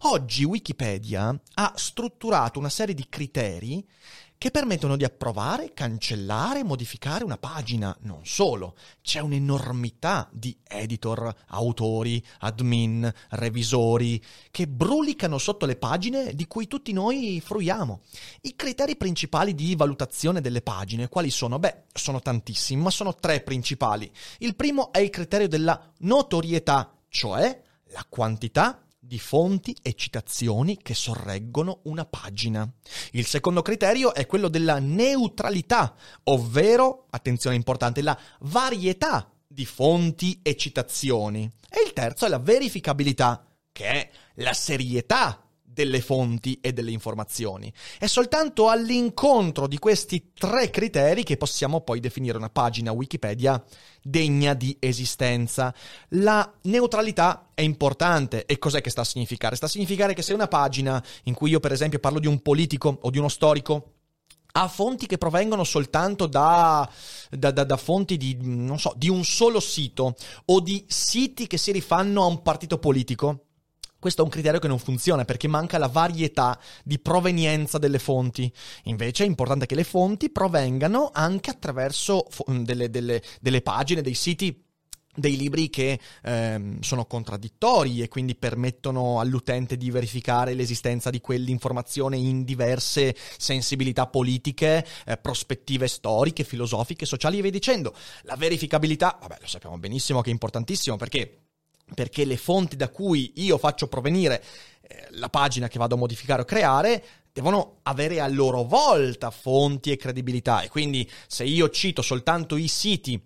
Oggi 0.05 0.45
Wikipedia 0.45 1.39
ha 1.57 1.73
strutturato 1.77 2.59
una 2.59 2.71
serie 2.71 2.95
di 2.95 3.05
criteri 3.11 3.87
che 4.38 4.52
permettono 4.52 4.97
di 4.97 5.02
approvare, 5.02 5.75
cancellare, 5.75 6.62
modificare 6.62 7.25
una 7.25 7.37
pagina. 7.37 7.95
Non 8.02 8.21
solo, 8.25 8.76
c'è 9.02 9.18
un'enormità 9.18 10.28
di 10.33 10.57
editor, 10.66 11.35
autori, 11.49 12.25
admin, 12.38 13.12
revisori 13.30 14.23
che 14.52 14.68
brulicano 14.68 15.38
sotto 15.38 15.66
le 15.66 15.75
pagine 15.75 16.35
di 16.35 16.47
cui 16.47 16.68
tutti 16.68 16.92
noi 16.92 17.42
fruiamo. 17.45 18.00
I 18.42 18.54
criteri 18.54 18.97
principali 18.97 19.57
di 19.57 19.75
valutazione 19.75 20.40
delle 20.40 20.62
pagine 20.62 21.09
quali 21.09 21.30
sono? 21.30 21.59
Beh, 21.59 21.87
sono 21.92 22.21
tantissimi, 22.21 22.80
ma 22.80 22.90
sono 22.90 23.16
tre 23.16 23.40
principali. 23.40 24.11
Il 24.38 24.54
primo 24.54 24.92
è 24.92 25.00
il 25.00 25.11
criterio 25.11 25.49
della 25.49 25.92
notorietà, 25.99 26.95
cioè 27.09 27.61
la 27.90 28.07
quantità 28.09 28.83
di 28.99 29.19
fonti 29.19 29.76
e 29.81 29.95
citazioni 29.95 30.76
che 30.76 30.95
sorreggono 30.95 31.81
una 31.85 32.05
pagina. 32.05 32.71
Il 33.12 33.26
secondo 33.26 33.62
criterio 33.62 34.12
è 34.12 34.26
quello 34.26 34.49
della 34.49 34.78
neutralità, 34.78 35.95
ovvero, 36.25 37.07
attenzione 37.11 37.57
importante, 37.57 38.02
la 38.02 38.19
varietà 38.40 39.31
di 39.47 39.64
fonti 39.64 40.40
e 40.43 40.57
citazioni. 40.57 41.50
E 41.71 41.83
il 41.87 41.93
terzo 41.93 42.26
è 42.26 42.28
la 42.28 42.38
verificabilità, 42.38 43.47
che 43.73 43.85
è 43.85 44.11
la 44.35 44.52
serietà 44.52 45.48
delle 45.78 46.00
fonti 46.00 46.58
e 46.61 46.73
delle 46.73 46.90
informazioni. 46.90 47.73
È 48.00 48.08
soltanto 48.08 48.68
all'incontro 48.68 49.68
di 49.68 49.78
questi 49.78 50.32
tre 50.35 50.70
criteri 50.70 51.23
che 51.23 51.37
possiamo 51.37 51.82
poi 51.82 52.00
definire 52.00 52.37
una 52.37 52.50
pagina 52.50 52.90
Wikipedia 52.90 53.62
degna 54.02 54.54
di 54.54 54.76
esistenza. 54.80 55.73
La 56.11 56.52
neutralità 56.62 57.50
è 57.54 57.61
importante 57.61 58.44
e 58.44 58.58
cos'è 58.58 58.80
che 58.80 58.90
sta 58.90 59.02
a 59.02 59.04
significare? 59.04 59.54
Sta 59.54 59.66
a 59.66 59.68
significare 59.68 60.14
che 60.14 60.23
se 60.23 60.35
una 60.35 60.49
pagina 60.49 61.00
in 61.25 61.35
cui 61.35 61.50
io 61.50 61.61
per 61.61 61.70
esempio 61.70 62.00
parlo 62.00 62.18
di 62.18 62.26
un 62.26 62.42
politico 62.42 62.99
o 63.02 63.11
di 63.11 63.18
uno 63.18 63.28
storico 63.28 63.92
ha 64.50 64.66
fonti 64.66 65.06
che 65.06 65.18
provengono 65.18 65.62
soltanto 65.62 66.26
da, 66.26 66.90
da, 67.30 67.52
da, 67.52 67.62
da, 67.62 67.76
fonti 67.76 68.16
di, 68.16 68.37
so, 68.76 68.94
di 68.97 69.08
un 69.08 69.23
solo 69.23 69.61
sito 69.61 70.16
o 70.47 70.61
di 70.61 70.85
siti 70.88 71.47
che 71.47 71.58
si 71.58 71.70
rifanno 71.70 72.23
a 72.23 72.26
un 72.26 72.42
partito 72.42 72.78
politico, 72.78 73.48
questo 73.99 74.23
è 74.23 74.25
un 74.25 74.31
criterio 74.31 74.61
che 74.61 74.69
non 74.69 74.78
funziona 74.78 75.25
perché 75.25 75.49
manca 75.49 75.78
la 75.78 75.88
varietà 75.88 76.59
di 76.85 76.99
provenienza 76.99 77.78
delle 77.78 77.99
fonti. 77.99 78.50
Invece 78.85 79.25
è 79.25 79.26
importante 79.26 79.67
che 79.67 79.75
le 79.75 79.85
fonti 79.85 80.31
provengano 80.31 81.11
anche 81.12 81.50
attraverso 81.50 82.26
delle, 82.47 82.90
delle, 82.90 83.23
delle 83.40 83.61
pagine, 83.61 84.02
dei 84.02 84.14
siti 84.14 84.67
dei 85.19 85.37
libri 85.37 85.69
che 85.69 85.99
ehm, 86.23 86.81
sono 86.81 87.05
contraddittori 87.07 88.02
e 88.02 88.09
quindi 88.09 88.37
permettono 88.37 89.19
all'utente 89.19 89.76
di 89.76 89.90
verificare 89.90 90.55
l'esistenza 90.55 91.11
di 91.11 91.21
quell'informazione 91.21 92.17
in 92.17 92.45
diverse 92.45 93.17
sensibilità 93.37 94.07
politiche, 94.07 94.87
eh, 95.05 95.17
prospettive 95.17 95.88
storiche, 95.88 96.45
filosofiche, 96.45 97.05
sociali 97.05 97.38
e 97.38 97.43
via 97.43 97.50
dicendo. 97.50 97.95
La 98.23 98.37
verificabilità, 98.37 99.19
vabbè, 99.21 99.38
lo 99.40 99.47
sappiamo 99.49 99.76
benissimo 99.78 100.21
che 100.21 100.28
è 100.28 100.33
importantissimo 100.33 100.97
perché 100.97 101.48
perché 101.95 102.25
le 102.25 102.37
fonti 102.37 102.76
da 102.76 102.88
cui 102.88 103.33
io 103.37 103.59
faccio 103.59 103.88
provenire 103.88 104.42
eh, 104.83 105.07
la 105.11 105.28
pagina 105.28 105.68
che 105.68 105.78
vado 105.78 105.95
a 105.95 105.99
modificare 105.99 106.42
o 106.42 106.45
creare 106.45 107.04
devono 107.33 107.78
avere 107.83 108.21
a 108.21 108.28
loro 108.28 108.64
volta 108.64 109.30
fonti 109.30 109.92
e 109.92 109.97
credibilità 109.97 110.62
e 110.62 110.68
quindi 110.68 111.09
se 111.26 111.45
io 111.45 111.71
cito 111.71 112.02
soltanto 112.02 112.57
i 112.57 112.68
siti 112.68 113.21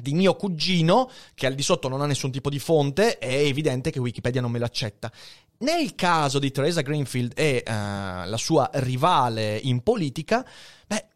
di 0.00 0.12
mio 0.12 0.34
cugino, 0.34 1.10
che 1.34 1.46
al 1.46 1.54
di 1.54 1.62
sotto 1.62 1.88
non 1.88 2.02
ha 2.02 2.06
nessun 2.06 2.30
tipo 2.30 2.50
di 2.50 2.58
fonte, 2.58 3.18
è 3.18 3.34
evidente 3.34 3.90
che 3.90 3.98
Wikipedia 3.98 4.40
non 4.40 4.50
me 4.50 4.58
l'accetta. 4.58 5.10
Nel 5.58 5.94
caso 5.94 6.38
di 6.38 6.50
Teresa 6.50 6.82
Greenfield 6.82 7.32
e 7.34 7.62
uh, 7.66 7.70
la 7.70 8.36
sua 8.36 8.68
rivale 8.74 9.58
in 9.62 9.82
politica, 9.82 10.46
beh, 10.86 11.06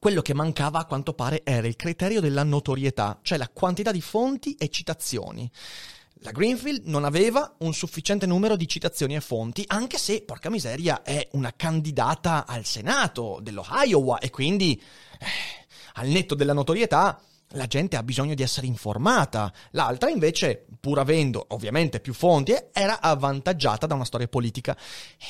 quello 0.00 0.20
che 0.20 0.34
mancava 0.34 0.80
a 0.80 0.84
quanto 0.84 1.12
pare 1.12 1.42
era 1.44 1.66
il 1.66 1.76
criterio 1.76 2.20
della 2.20 2.42
notorietà, 2.42 3.20
cioè 3.22 3.38
la 3.38 3.48
quantità 3.48 3.92
di 3.92 4.00
fonti 4.00 4.54
e 4.54 4.68
citazioni. 4.68 5.48
La 6.22 6.32
Greenfield 6.32 6.86
non 6.86 7.04
aveva 7.04 7.54
un 7.58 7.72
sufficiente 7.72 8.26
numero 8.26 8.56
di 8.56 8.66
citazioni 8.66 9.14
e 9.14 9.20
fonti, 9.20 9.62
anche 9.68 9.98
se, 9.98 10.22
porca 10.22 10.50
miseria, 10.50 11.02
è 11.02 11.28
una 11.32 11.52
candidata 11.54 12.44
al 12.44 12.64
Senato 12.64 13.38
dello 13.40 13.64
Iowa 13.84 14.18
e 14.18 14.30
quindi, 14.30 14.80
eh, 15.18 15.26
al 15.94 16.08
netto 16.08 16.34
della 16.34 16.52
notorietà, 16.52 17.20
la 17.52 17.66
gente 17.66 17.96
ha 17.96 18.02
bisogno 18.02 18.34
di 18.34 18.42
essere 18.42 18.66
informata. 18.66 19.52
L'altra, 19.70 20.10
invece, 20.10 20.66
pur 20.80 20.98
avendo 20.98 21.44
ovviamente 21.50 22.00
più 22.00 22.12
fonti, 22.12 22.54
era 22.72 23.00
avvantaggiata 23.00 23.86
da 23.86 23.94
una 23.94 24.04
storia 24.04 24.28
politica. 24.28 24.76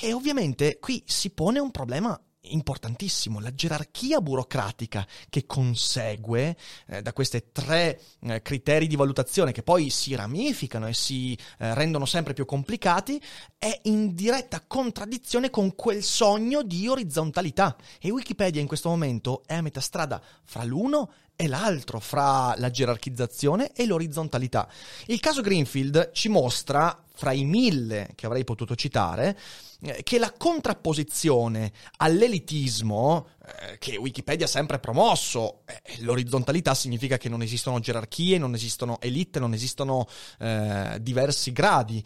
E 0.01 0.13
ovviamente 0.15 0.79
qui 0.79 1.03
si 1.07 1.31
pone 1.31 1.59
un 1.59 1.71
problema 1.71 2.19
importantissimo, 2.51 3.41
la 3.41 3.55
gerarchia 3.55 4.21
burocratica 4.21 5.07
che 5.29 5.47
consegue 5.47 6.57
eh, 6.87 7.03
da 7.03 7.13
questi 7.13 7.45
tre 7.53 8.01
eh, 8.21 8.43
criteri 8.43 8.87
di 8.87 8.97
valutazione 8.97 9.53
che 9.53 9.63
poi 9.63 9.91
si 9.91 10.15
ramificano 10.15 10.87
e 10.87 10.95
si 10.95 11.37
eh, 11.59 11.75
rendono 11.75 12.05
sempre 12.05 12.35
più 12.35 12.45
complicati, 12.45 13.21
è 13.59 13.81
in 13.85 14.15
diretta 14.15 14.63
contraddizione 14.67 15.51
con 15.51 15.75
quel 15.75 16.03
sogno 16.03 16.63
di 16.63 16.89
orizzontalità. 16.89 17.77
E 18.01 18.11
Wikipedia 18.11 18.61
in 18.61 18.67
questo 18.67 18.89
momento 18.89 19.43
è 19.47 19.55
a 19.55 19.63
metà 19.63 19.81
strada 19.81 20.23
fra 20.45 20.65
l'uno 20.65 21.13
e 21.41 21.47
l'altro, 21.47 22.01
fra 22.01 22.53
la 22.57 22.69
gerarchizzazione 22.69 23.71
e 23.73 23.87
l'orizzontalità. 23.87 24.69
Il 25.07 25.21
caso 25.21 25.41
Greenfield 25.41 26.11
ci 26.11 26.29
mostra, 26.29 27.01
fra 27.15 27.31
i 27.31 27.45
mille 27.45 28.11
che 28.17 28.27
avrei 28.27 28.43
potuto 28.43 28.75
citare, 28.75 29.39
eh, 29.83 30.03
che 30.03 30.19
la 30.19 30.33
contrapposizione 30.37 31.71
all'elitismo, 31.99 33.29
eh, 33.47 33.79
che 33.79 33.97
Wikipedia 33.97 34.47
ha 34.47 34.49
sempre 34.49 34.81
promosso, 34.81 35.61
eh, 35.67 35.81
l'orizzontalità 36.01 36.75
significa 36.75 37.19
che 37.19 37.29
non 37.29 37.43
esistono 37.43 37.79
gerarchie, 37.79 38.39
non 38.39 38.55
esistono 38.55 39.01
elite, 39.01 39.39
non 39.39 39.53
esistono 39.53 40.09
eh, 40.41 40.99
diversi 41.01 41.53
gradi, 41.53 42.05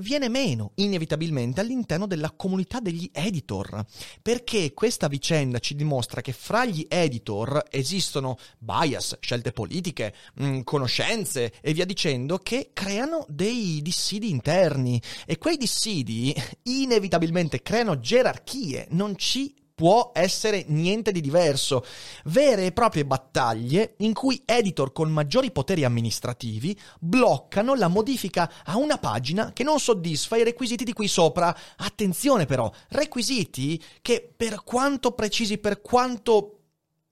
viene 0.00 0.28
meno 0.28 0.72
inevitabilmente 0.76 1.60
all'interno 1.60 2.06
della 2.06 2.30
comunità 2.30 2.80
degli 2.80 3.08
editor, 3.12 3.84
perché 4.22 4.72
questa 4.72 5.08
vicenda 5.08 5.58
ci 5.58 5.74
dimostra 5.74 6.20
che 6.20 6.32
fra 6.32 6.64
gli 6.64 6.86
editor 6.88 7.64
esistono 7.70 8.38
bias, 8.58 9.18
scelte 9.20 9.52
politiche, 9.52 10.14
mh, 10.34 10.46
mm, 10.46 10.60
conoscenze 10.62 11.52
e 11.60 11.72
via 11.72 11.84
dicendo 11.84 12.38
che 12.38 12.70
creano 12.72 13.26
dei 13.28 13.80
dissidi 13.82 14.30
interni. 14.30 15.00
E 15.26 15.38
quei 15.38 15.56
dissidi 15.56 16.34
inevitabilmente 16.64 17.62
creano 17.62 17.98
gerarchie, 17.98 18.86
non 18.90 19.16
ci 19.16 19.54
può 19.74 20.12
essere 20.14 20.64
niente 20.68 21.12
di 21.12 21.20
diverso. 21.20 21.84
Vere 22.24 22.66
e 22.66 22.72
proprie 22.72 23.04
battaglie 23.04 23.94
in 23.98 24.12
cui 24.12 24.42
editor 24.44 24.92
con 24.92 25.10
maggiori 25.10 25.50
poteri 25.50 25.84
amministrativi 25.84 26.78
bloccano 26.98 27.74
la 27.74 27.88
modifica 27.88 28.50
a 28.64 28.76
una 28.76 28.98
pagina 28.98 29.52
che 29.52 29.64
non 29.64 29.80
soddisfa 29.80 30.36
i 30.36 30.44
requisiti 30.44 30.84
di 30.84 30.92
qui 30.92 31.08
sopra. 31.08 31.56
Attenzione 31.76 32.46
però, 32.46 32.70
requisiti 32.88 33.82
che 34.00 34.32
per 34.36 34.62
quanto 34.64 35.12
precisi, 35.12 35.58
per 35.58 35.80
quanto... 35.80 36.58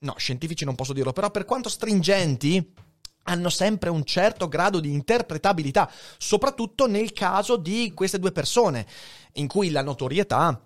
No, 0.02 0.14
scientifici 0.16 0.64
non 0.64 0.74
posso 0.74 0.94
dirlo, 0.94 1.12
però 1.12 1.30
per 1.30 1.44
quanto 1.44 1.68
stringenti 1.68 2.72
hanno 3.24 3.50
sempre 3.50 3.90
un 3.90 4.04
certo 4.04 4.48
grado 4.48 4.80
di 4.80 4.92
interpretabilità, 4.92 5.90
soprattutto 6.16 6.86
nel 6.86 7.12
caso 7.12 7.56
di 7.56 7.92
queste 7.94 8.18
due 8.18 8.32
persone, 8.32 8.86
in 9.34 9.46
cui 9.46 9.70
la 9.70 9.82
notorietà 9.82 10.60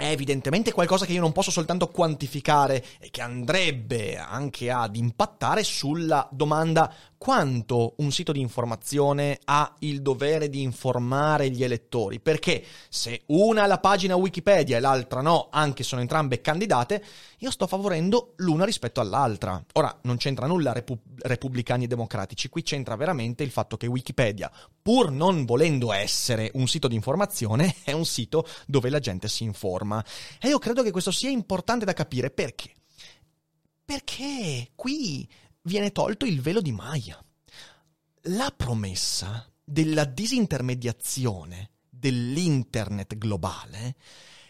è 0.00 0.10
evidentemente 0.10 0.72
qualcosa 0.72 1.04
che 1.04 1.12
io 1.12 1.20
non 1.20 1.32
posso 1.32 1.50
soltanto 1.50 1.88
quantificare 1.88 2.82
e 2.98 3.10
che 3.10 3.20
andrebbe 3.20 4.16
anche 4.16 4.70
ad 4.70 4.96
impattare 4.96 5.62
sulla 5.62 6.26
domanda 6.32 6.90
quanto 7.20 7.96
un 7.98 8.12
sito 8.12 8.32
di 8.32 8.40
informazione 8.40 9.40
ha 9.44 9.74
il 9.80 10.00
dovere 10.00 10.48
di 10.48 10.62
informare 10.62 11.50
gli 11.50 11.62
elettori, 11.62 12.18
perché 12.18 12.64
se 12.88 13.24
una 13.26 13.64
ha 13.64 13.66
la 13.66 13.78
pagina 13.78 14.16
Wikipedia 14.16 14.78
e 14.78 14.80
l'altra 14.80 15.20
no, 15.20 15.48
anche 15.50 15.82
sono 15.82 16.00
entrambe 16.00 16.40
candidate, 16.40 17.04
io 17.40 17.50
sto 17.50 17.66
favorendo 17.66 18.32
l'una 18.36 18.64
rispetto 18.64 19.02
all'altra. 19.02 19.62
Ora, 19.74 19.94
non 20.04 20.16
c'entra 20.16 20.46
nulla 20.46 20.72
repu- 20.72 20.98
repubblicani 21.18 21.84
e 21.84 21.88
democratici, 21.88 22.48
qui 22.48 22.62
c'entra 22.62 22.96
veramente 22.96 23.42
il 23.42 23.50
fatto 23.50 23.76
che 23.76 23.86
Wikipedia, 23.86 24.50
pur 24.80 25.10
non 25.10 25.44
volendo 25.44 25.92
essere 25.92 26.50
un 26.54 26.66
sito 26.68 26.88
di 26.88 26.94
informazione, 26.94 27.76
è 27.84 27.92
un 27.92 28.06
sito 28.06 28.46
dove 28.66 28.88
la 28.88 28.98
gente 28.98 29.28
si 29.28 29.44
informa. 29.44 30.02
E 30.40 30.48
io 30.48 30.58
credo 30.58 30.82
che 30.82 30.90
questo 30.90 31.10
sia 31.10 31.28
importante 31.28 31.84
da 31.84 31.92
capire 31.92 32.30
perché. 32.30 32.72
Perché 33.84 34.70
qui 34.74 35.28
viene 35.62 35.92
tolto 35.92 36.24
il 36.24 36.40
velo 36.40 36.60
di 36.60 36.72
Maya. 36.72 37.22
La 38.24 38.52
promessa 38.54 39.50
della 39.62 40.04
disintermediazione 40.04 41.70
dell'internet 41.88 43.16
globale 43.16 43.96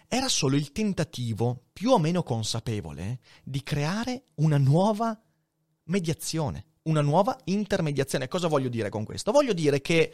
era 0.09 0.29
solo 0.29 0.57
il 0.57 0.73
tentativo, 0.73 1.67
più 1.73 1.91
o 1.91 1.99
meno 1.99 2.23
consapevole, 2.23 3.21
di 3.45 3.63
creare 3.63 4.25
una 4.37 4.59
nuova 4.59 5.21
mediazione, 5.85 6.67
una 6.83 7.01
nuova 7.01 7.39
intermediazione. 7.45 8.27
Cosa 8.27 8.49
voglio 8.49 8.69
dire 8.69 8.89
con 8.89 9.05
questo? 9.05 9.31
Voglio 9.31 9.53
dire 9.53 9.81
che 9.81 10.13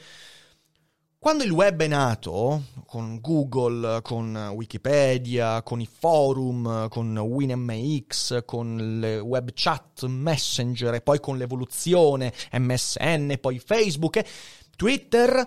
quando 1.27 1.43
il 1.43 1.51
web 1.51 1.83
è 1.83 1.89
nato, 1.89 2.67
con 2.87 3.19
Google, 3.21 4.01
con 4.01 4.53
Wikipedia, 4.55 5.61
con 5.65 5.81
i 5.81 5.89
forum, 5.93 6.89
con 6.89 7.19
WinMX, 7.19 8.45
con 8.45 9.01
le 9.01 9.19
web 9.19 9.51
chat, 9.53 10.05
Messenger 10.05 10.95
e 10.95 11.01
poi 11.01 11.19
con 11.19 11.37
l'evoluzione 11.37 12.33
MSN, 12.53 13.39
poi 13.41 13.59
Facebook 13.59 14.19
e 14.19 14.27
Twitter, 14.77 15.45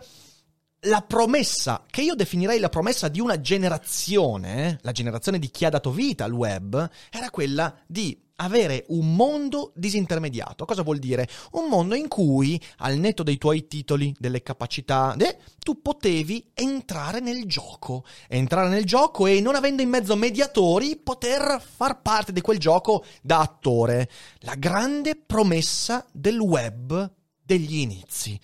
la 0.82 1.02
promessa, 1.02 1.86
che 1.90 2.02
io 2.02 2.14
definirei 2.14 2.60
la 2.60 2.68
promessa 2.68 3.08
di 3.08 3.22
una 3.22 3.40
generazione, 3.40 4.80
la 4.82 4.92
generazione 4.92 5.40
di 5.40 5.50
chi 5.50 5.64
ha 5.64 5.70
dato 5.70 5.92
vita 5.92 6.26
al 6.26 6.34
web, 6.34 6.90
era 7.10 7.30
quella 7.30 7.74
di 7.88 8.22
avere 8.40 8.86
un 8.90 9.16
mondo 9.16 9.72
disintermediato. 9.76 10.66
Cosa 10.66 10.84
vuol 10.84 11.00
dire? 11.00 11.28
Un 11.52 11.68
mondo 11.70 11.96
in 11.96 12.08
cui, 12.08 12.62
al 12.78 12.98
netto 12.98 13.24
dei 13.24 13.38
tuoi 13.38 13.68
titoli, 13.68 14.16
delle 14.18 14.42
capacità, 14.42 15.16
eh, 15.18 15.38
tu 15.60 15.82
potevi 15.82 16.52
entrare 16.54 17.20
nel 17.20 17.46
gioco. 17.46 18.06
Entrare 18.28 18.70
nel 18.70 18.86
gioco 18.86 19.28
e 19.28 19.42
non 19.42 19.56
avendo 19.56 19.82
in 19.82 19.90
mezzo 19.90 20.16
mediatori, 20.16 20.98
poter 20.98 21.62
far 21.62 22.02
parte 22.02 22.32
di 22.32 22.42
quel 22.42 22.60
gioco 22.60 23.04
da 23.22 23.40
attore. 23.40 24.10
La 24.40 24.56
grande 24.56 25.16
promessa 25.16 26.06
del 26.12 26.40
web 26.40 27.12
degli 27.42 27.78
inizi. 27.78 28.40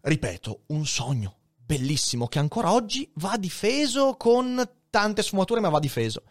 Ripeto, 0.00 0.62
un 0.66 0.84
sogno 0.84 1.36
bellissimo 1.64 2.26
che 2.26 2.38
ancora 2.38 2.72
oggi 2.72 3.08
va 3.14 3.36
difeso 3.38 4.16
con 4.18 4.62
tante 4.90 5.22
sfumature, 5.22 5.60
ma 5.60 5.70
va 5.70 5.78
difeso. 5.78 6.24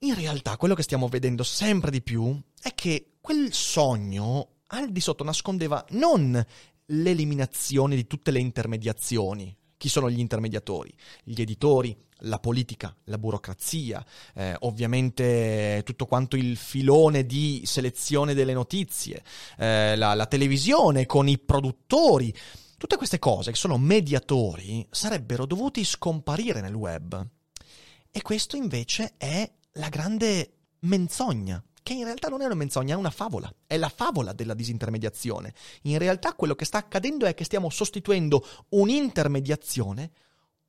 In 0.00 0.14
realtà 0.14 0.58
quello 0.58 0.74
che 0.74 0.82
stiamo 0.82 1.08
vedendo 1.08 1.42
sempre 1.42 1.90
di 1.90 2.02
più 2.02 2.38
è 2.60 2.74
che 2.74 3.12
quel 3.18 3.52
sogno 3.54 4.48
al 4.68 4.92
di 4.92 5.00
sotto 5.00 5.24
nascondeva 5.24 5.82
non 5.90 6.44
l'eliminazione 6.86 7.96
di 7.96 8.06
tutte 8.06 8.30
le 8.30 8.38
intermediazioni. 8.38 9.56
Chi 9.78 9.88
sono 9.88 10.10
gli 10.10 10.18
intermediatori? 10.18 10.94
Gli 11.24 11.40
editori, 11.40 11.96
la 12.20 12.38
politica, 12.38 12.94
la 13.04 13.16
burocrazia, 13.16 14.04
eh, 14.34 14.54
ovviamente 14.60 15.82
tutto 15.84 16.04
quanto 16.04 16.36
il 16.36 16.58
filone 16.58 17.24
di 17.24 17.62
selezione 17.64 18.34
delle 18.34 18.52
notizie, 18.52 19.22
eh, 19.58 19.96
la, 19.96 20.12
la 20.12 20.26
televisione 20.26 21.06
con 21.06 21.26
i 21.26 21.38
produttori. 21.38 22.34
Tutte 22.76 22.96
queste 22.96 23.18
cose 23.18 23.50
che 23.50 23.56
sono 23.56 23.78
mediatori 23.78 24.86
sarebbero 24.90 25.46
dovuti 25.46 25.84
scomparire 25.84 26.60
nel 26.60 26.74
web. 26.74 27.26
E 28.10 28.22
questo 28.22 28.56
invece 28.56 29.14
è 29.16 29.50
la 29.76 29.88
grande 29.88 30.52
menzogna, 30.80 31.62
che 31.82 31.92
in 31.92 32.04
realtà 32.04 32.28
non 32.28 32.42
è 32.42 32.44
una 32.46 32.54
menzogna, 32.54 32.94
è 32.94 32.98
una 32.98 33.10
favola. 33.10 33.52
È 33.66 33.76
la 33.76 33.88
favola 33.88 34.32
della 34.32 34.54
disintermediazione. 34.54 35.54
In 35.82 35.98
realtà 35.98 36.34
quello 36.34 36.54
che 36.54 36.64
sta 36.64 36.78
accadendo 36.78 37.26
è 37.26 37.34
che 37.34 37.44
stiamo 37.44 37.70
sostituendo 37.70 38.44
un'intermediazione 38.70 40.10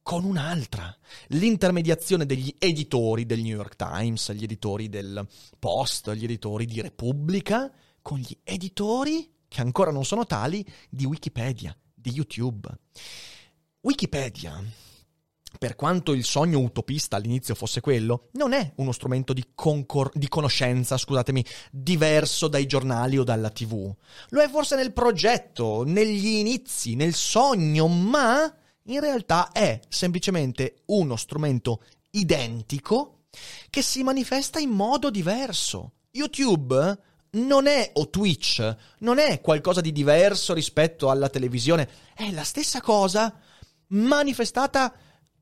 con 0.03 0.23
un'altra. 0.23 0.95
L'intermediazione 1.29 2.25
degli 2.25 2.53
editori 2.59 3.25
del 3.25 3.41
New 3.41 3.55
York 3.55 3.75
Times, 3.75 4.31
gli 4.31 4.43
editori 4.43 4.89
del 4.89 5.27
Post, 5.59 6.11
gli 6.13 6.23
editori 6.23 6.65
di 6.65 6.81
Repubblica, 6.81 7.71
con 8.01 8.19
gli 8.19 8.37
editori, 8.43 9.29
che 9.47 9.61
ancora 9.61 9.91
non 9.91 10.05
sono 10.05 10.25
tali, 10.25 10.65
di 10.89 11.05
Wikipedia, 11.05 11.75
di 11.93 12.11
YouTube. 12.11 12.69
Wikipedia 13.81 14.63
per 15.57 15.75
quanto 15.75 16.13
il 16.13 16.23
sogno 16.23 16.59
utopista 16.59 17.15
all'inizio 17.15 17.55
fosse 17.55 17.81
quello, 17.81 18.29
non 18.33 18.53
è 18.53 18.73
uno 18.75 18.91
strumento 18.91 19.33
di, 19.33 19.43
concor- 19.55 20.15
di, 20.15 20.27
conoscenza, 20.27 20.97
scusatemi, 20.97 21.43
diverso 21.71 22.47
dai 22.47 22.65
giornali 22.65 23.17
o 23.17 23.23
dalla 23.23 23.49
tv. 23.49 23.93
Lo 24.29 24.41
è 24.41 24.49
forse 24.49 24.75
nel 24.75 24.93
progetto, 24.93 25.83
negli 25.83 26.27
inizi, 26.27 26.95
nel 26.95 27.13
sogno, 27.13 27.87
ma 27.87 28.53
in 28.83 28.99
realtà 28.99 29.51
è 29.51 29.79
semplicemente 29.89 30.83
uno 30.87 31.15
strumento 31.15 31.81
identico 32.11 33.23
che 33.69 33.81
si 33.81 34.03
manifesta 34.03 34.59
in 34.59 34.69
modo 34.69 35.09
diverso. 35.09 35.93
YouTube 36.11 36.99
non 37.31 37.67
è, 37.67 37.91
o 37.93 38.09
Twitch, 38.09 38.75
non 38.99 39.19
è 39.19 39.41
qualcosa 39.41 39.81
di 39.81 39.91
diverso 39.91 40.53
rispetto 40.53 41.09
alla 41.09 41.29
televisione, 41.29 41.89
è 42.15 42.31
la 42.31 42.43
stessa 42.43 42.81
cosa 42.81 43.33
manifestata 43.89 44.93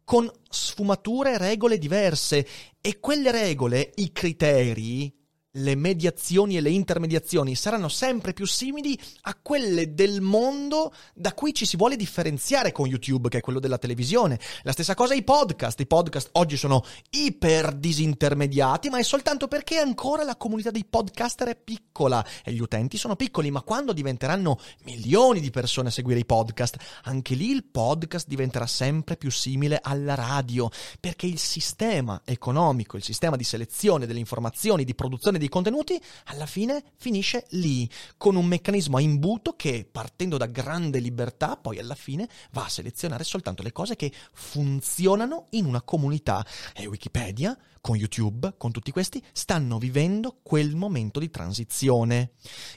con 0.06 0.32
sfumature 0.50 1.34
e 1.34 1.38
regole 1.38 1.78
diverse. 1.78 2.48
E 2.80 3.00
quelle 3.00 3.32
regole, 3.32 3.92
i 3.96 4.14
criteri, 4.14 5.14
le 5.58 5.76
mediazioni 5.76 6.58
e 6.58 6.62
le 6.62 6.70
intermediazioni 6.70 7.56
saranno 7.56 7.88
sempre 7.88 8.34
più 8.34 8.46
simili 8.46 9.00
a 9.22 9.38
quelle 9.42 9.94
del 9.94 10.22
mondo 10.22 10.94
da 11.14 11.34
cui 11.34 11.54
ci 11.54 11.66
si 11.66 11.78
vuole 11.78 11.96
differenziare 11.96 12.72
con 12.72 12.88
YouTube, 12.88 13.30
che 13.30 13.38
è 13.38 13.42
quello 13.42 13.60
della 13.60 13.78
televisione. 13.78 14.40
La 14.64 14.72
stessa 14.72 14.96
cosa 14.96 15.14
i 15.14 15.24
podcast. 15.24 15.80
I 15.80 15.88
podcast 15.88 16.30
oggi 16.34 16.58
sono 16.58 16.84
iper 17.12 17.74
disintermediati, 17.74 18.90
ma 18.90 18.98
è 18.98 19.04
soltanto 19.04 19.48
perché 19.48 19.78
ancora 19.78 20.24
la 20.24 20.36
comunità 20.36 20.72
dei 20.72 20.86
podcaster 20.86 21.48
è 21.50 21.56
piccola 21.56 22.26
e 22.44 22.52
gli 22.52 22.62
utenti 22.62 22.98
sono 22.98 23.16
piccoli, 23.16 23.52
ma 23.52 23.62
quando 23.62 23.94
diventeranno 23.94 24.60
milioni 24.84 25.40
di 25.40 25.52
persone 25.52 25.88
a 25.88 25.92
seguire 25.92 26.20
i 26.20 26.26
podcast, 26.26 26.78
anche 27.04 27.36
lì 27.36 27.50
il 27.50 27.66
podcast 27.66 28.28
diventerà 28.28 28.68
sempre 28.68 29.16
più 29.18 29.32
simile 29.32 29.80
alla 29.82 30.16
radio, 30.16 30.70
perché 31.00 31.26
il 31.26 31.40
sistema 31.40 32.22
economico, 32.26 32.98
il 32.98 33.04
sistema 33.04 33.36
di 33.36 33.44
selezione 33.44 34.06
delle 34.06 34.20
informazioni, 34.20 34.84
di 34.84 34.96
produzione 34.96 35.38
di 35.38 35.45
dei 35.46 35.50
contenuti, 35.50 36.02
alla 36.26 36.46
fine 36.46 36.84
finisce 36.98 37.46
lì, 37.52 37.90
con 38.18 38.36
un 38.36 38.46
meccanismo 38.46 38.98
a 38.98 39.02
imbuto 39.02 39.56
che, 39.56 39.88
partendo 39.90 40.38
da 40.38 40.48
grande 40.48 41.00
libertà, 41.00 41.56
poi 41.56 41.80
alla 41.80 41.96
fine 41.96 42.28
va 42.52 42.66
a 42.66 42.70
selezionare 42.70 43.24
soltanto 43.24 43.64
le 43.64 43.72
cose 43.72 43.96
che 43.96 44.12
funzionano 44.34 45.46
in 45.52 45.66
una 45.66 45.82
comunità. 45.82 46.46
E 46.74 46.88
Wikipedia, 46.88 47.58
con 47.86 47.96
YouTube, 47.96 48.56
con 48.58 48.72
tutti 48.72 48.90
questi, 48.90 49.24
stanno 49.32 49.78
vivendo 49.78 50.40
quel 50.42 50.76
momento 50.76 51.20
di 51.20 51.30
transizione. 51.30 52.32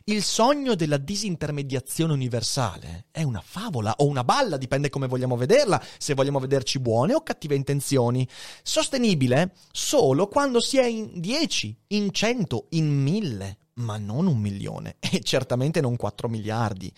Il 0.04 0.22
sogno 0.22 0.74
della 0.74 0.98
disintermediazione 0.98 2.12
universale 2.12 3.06
è 3.10 3.22
una 3.22 3.40
favola 3.42 3.94
o 3.96 4.06
una 4.06 4.22
balla, 4.22 4.58
dipende 4.58 4.90
come 4.90 5.06
vogliamo 5.06 5.34
vederla, 5.34 5.82
se 5.96 6.12
vogliamo 6.12 6.38
vederci 6.38 6.78
buone 6.78 7.14
o 7.14 7.22
cattive 7.22 7.54
intenzioni. 7.54 8.28
Sostenibile 8.62 9.54
solo 9.72 10.28
quando 10.28 10.60
si 10.60 10.76
è 10.76 10.84
in 10.84 11.18
10, 11.18 11.84
in 11.88 12.12
100, 12.12 12.57
in 12.70 13.02
1000, 13.02 13.58
ma 13.74 13.96
non 13.96 14.26
un 14.26 14.38
milione 14.38 14.96
e 15.00 15.20
certamente 15.20 15.80
non 15.80 15.96
4 15.96 16.28
miliardi. 16.28 16.92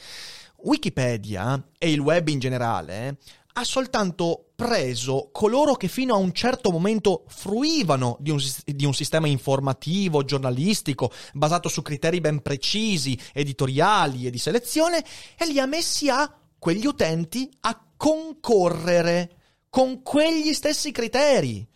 Wikipedia 0.63 1.63
e 1.79 1.91
il 1.91 2.01
web 2.01 2.29
in 2.29 2.39
generale 2.39 3.19
ha 3.55 3.65
soltanto 3.65 4.51
preso 4.55 5.31
coloro 5.33 5.75
che 5.75 5.89
fino 5.89 6.15
a 6.15 6.19
un 6.19 6.33
certo 6.33 6.71
momento 6.71 7.25
fruivano 7.29 8.17
di 8.21 8.31
un, 8.31 8.39
di 8.65 8.85
un, 8.85 8.95
sistema 8.95 9.27
informativo, 9.27 10.25
giornalistico, 10.25 11.11
basato 11.33 11.69
su 11.69 11.83
criteri 11.83 12.21
ben 12.21 12.43
precisi, 12.43 13.19
editoriali 13.33 14.27
e 14.27 14.31
di 14.31 14.39
selezione, 14.39 15.05
e 15.37 15.47
li 15.47 15.59
ha 15.59 15.67
messi 15.67 16.09
a 16.09 16.33
quegli 16.59 16.87
utenti 16.87 17.51
a 17.61 17.83
concorrere 17.97 19.37
con 19.69 20.03
quegli 20.03 20.53
stessi 20.53 20.93
criteri. 20.93 21.67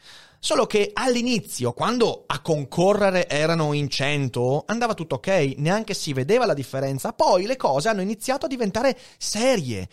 Solo 0.45 0.67
che 0.67 0.91
all'inizio, 0.93 1.73
quando 1.73 2.25
a 2.27 2.43
concorrere 2.43 3.31
erano 3.31 3.73
in 3.73 3.89
100, 3.89 4.65
andava 4.67 4.93
tutto 4.93 5.15
ok, 5.15 5.55
neanche 5.57 5.95
si 5.95 6.13
vedeva 6.13 6.45
la 6.45 6.53
differenza. 6.53 7.15
Poi 7.15 7.47
le 7.47 7.57
cose 7.57 7.89
hanno 7.89 8.03
iniziato 8.03 8.45
a 8.45 8.49
diventare 8.51 8.95
serie. 9.17 9.89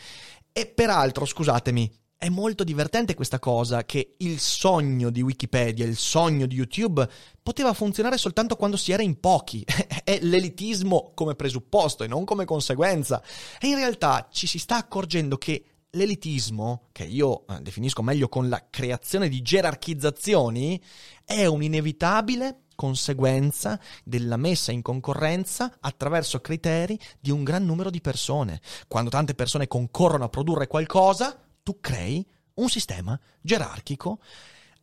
E 0.51 0.65
peraltro, 0.65 1.23
scusatemi, 1.23 1.89
è 2.17 2.27
molto 2.27 2.65
divertente 2.65 3.13
questa 3.13 3.39
cosa 3.39 3.85
che 3.85 4.15
il 4.17 4.41
sogno 4.41 5.09
di 5.09 5.21
Wikipedia, 5.21 5.85
il 5.85 5.95
sogno 5.95 6.45
di 6.45 6.55
YouTube 6.55 7.07
poteva 7.41 7.71
funzionare 7.71 8.17
soltanto 8.17 8.57
quando 8.57 8.75
si 8.75 8.91
era 8.91 9.03
in 9.03 9.21
pochi. 9.21 9.63
è 10.03 10.19
l'elitismo 10.19 11.13
come 11.15 11.35
presupposto 11.35 12.03
e 12.03 12.07
non 12.07 12.25
come 12.25 12.43
conseguenza. 12.43 13.23
E 13.57 13.67
in 13.67 13.75
realtà 13.75 14.27
ci 14.29 14.47
si 14.47 14.59
sta 14.59 14.75
accorgendo 14.75 15.37
che 15.37 15.63
l'elitismo, 15.91 16.87
che 16.91 17.03
io 17.03 17.45
eh, 17.47 17.61
definisco 17.61 18.01
meglio 18.01 18.29
con 18.29 18.49
la 18.49 18.65
creazione 18.69 19.29
di 19.29 19.41
gerarchizzazioni, 19.41 20.81
è 21.25 21.45
un'inevitabile 21.45 22.63
conseguenza 22.75 23.79
della 24.03 24.37
messa 24.37 24.71
in 24.71 24.81
concorrenza 24.81 25.77
attraverso 25.79 26.41
criteri 26.41 26.97
di 27.19 27.29
un 27.29 27.43
gran 27.43 27.63
numero 27.63 27.89
di 27.89 28.01
persone. 28.01 28.59
Quando 28.87 29.09
tante 29.09 29.35
persone 29.35 29.67
concorrono 29.67 30.23
a 30.23 30.29
produrre 30.29 30.67
qualcosa, 30.67 31.39
tu 31.61 31.79
crei 31.79 32.25
un 32.55 32.69
sistema 32.69 33.19
gerarchico 33.39 34.19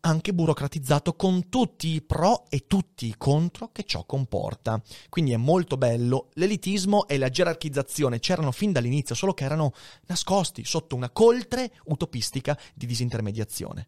anche 0.01 0.33
burocratizzato 0.33 1.15
con 1.15 1.49
tutti 1.49 1.89
i 1.89 2.03
pro 2.03 2.45
e 2.49 2.67
tutti 2.67 3.07
i 3.07 3.15
contro 3.17 3.71
che 3.73 3.85
ciò 3.85 4.05
comporta. 4.05 4.81
Quindi 5.09 5.33
è 5.33 5.37
molto 5.37 5.77
bello. 5.77 6.29
L'elitismo 6.35 7.07
e 7.09 7.19
la 7.19 7.29
gerarchizzazione 7.29 8.21
c'erano 8.21 8.53
fin 8.53 8.73
dall'inizio, 8.73 9.15
solo 9.15 9.35
che 9.35 9.45
erano 9.45 9.73
nascosti 10.07 10.65
sotto 10.65 10.97
una 10.97 11.11
coltre 11.11 11.73
utopistica 11.87 12.59
di 12.75 12.87
disintermediazione. 12.87 13.87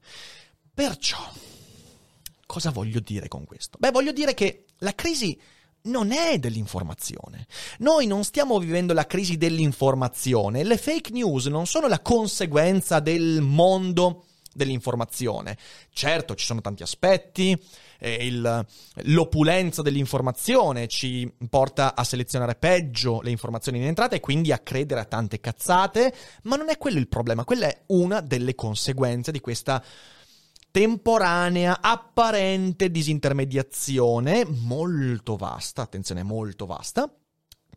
Perciò, 0.73 1.19
cosa 2.47 2.71
voglio 2.71 3.01
dire 3.01 3.29
con 3.29 3.45
questo? 3.45 3.77
Beh, 3.79 3.91
voglio 3.91 4.13
dire 4.13 4.35
che 4.35 4.65
la 4.79 4.95
crisi 4.95 5.39
non 5.83 6.13
è 6.13 6.39
dell'informazione. 6.39 7.47
Noi 7.79 8.07
non 8.07 8.25
stiamo 8.25 8.59
vivendo 8.59 8.93
la 8.93 9.07
crisi 9.07 9.37
dell'informazione. 9.37 10.65
Le 10.65 10.77
fake 10.77 11.11
news 11.11 11.47
non 11.47 11.67
sono 11.67 11.87
la 11.87 12.01
conseguenza 12.01 13.01
del 13.01 13.41
mondo 13.41 14.25
dell'informazione. 14.53 15.57
Certo, 15.93 16.35
ci 16.35 16.45
sono 16.45 16.61
tanti 16.61 16.83
aspetti, 16.83 17.57
eh, 17.99 18.27
il, 18.27 18.67
l'opulenza 19.05 19.83
dell'informazione 19.83 20.89
ci 20.89 21.33
porta 21.49 21.95
a 21.95 22.05
selezionare 22.05 22.55
peggio 22.55 23.21
le 23.21 23.31
informazioni 23.31 23.79
in 23.79 23.85
entrata 23.85 24.17
e 24.17 24.21
quindi 24.21 24.53
a 24.53 24.59
credere 24.59 25.01
a 25.01 25.05
tante 25.05 25.41
cazzate, 25.41 26.15
ma 26.45 26.57
non 26.57 26.71
è 26.71 26.79
quello 26.79 26.99
il 26.99 27.09
problema, 27.09 27.45
quella 27.45 27.67
è 27.67 27.83
una 27.89 28.21
delle 28.21 28.55
conseguenze 28.55 29.33
di 29.33 29.41
questa 29.41 29.83
temporanea, 30.71 31.81
apparente 31.81 32.91
disintermediazione, 32.91 34.45
molto 34.47 35.37
vasta, 35.37 35.83
attenzione, 35.83 36.23
molto 36.23 36.67
vasta. 36.67 37.13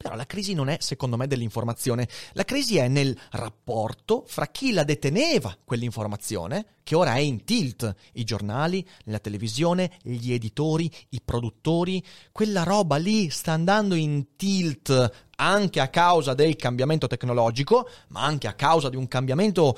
Però 0.04 0.16
la 0.16 0.26
crisi 0.26 0.54
non 0.54 0.68
è, 0.68 0.78
secondo 0.82 1.16
me, 1.16 1.28
dell'informazione. 1.28 2.10
La 2.34 2.44
crisi 2.44 2.76
è 2.76 2.90
nel 2.90 3.18
rapporto 3.32 4.26
fra 4.28 4.48
chi 4.48 4.74
la 4.74 4.84
deteneva 4.84 5.58
quell'informazione, 5.64 6.66
che 6.84 6.96
ora 6.96 7.16
è 7.16 7.20
in 7.20 7.46
tilt. 7.46 7.96
I 8.12 8.26
giornali, 8.26 8.86
la 9.06 9.20
televisione, 9.20 9.92
gli 10.02 10.34
editori, 10.34 10.92
i 11.12 11.22
produttori. 11.24 12.04
Quella 12.34 12.64
roba 12.64 12.98
lì 12.98 13.30
sta 13.30 13.54
andando 13.54 13.96
in 13.96 14.36
tilt 14.36 15.12
anche 15.38 15.80
a 15.80 15.88
causa 15.88 16.34
del 16.34 16.58
cambiamento 16.58 17.08
tecnologico, 17.08 17.88
ma 18.10 18.24
anche 18.24 18.48
a 18.48 18.56
causa 18.56 18.90
di 18.90 18.98
un 18.98 19.08
cambiamento 19.08 19.78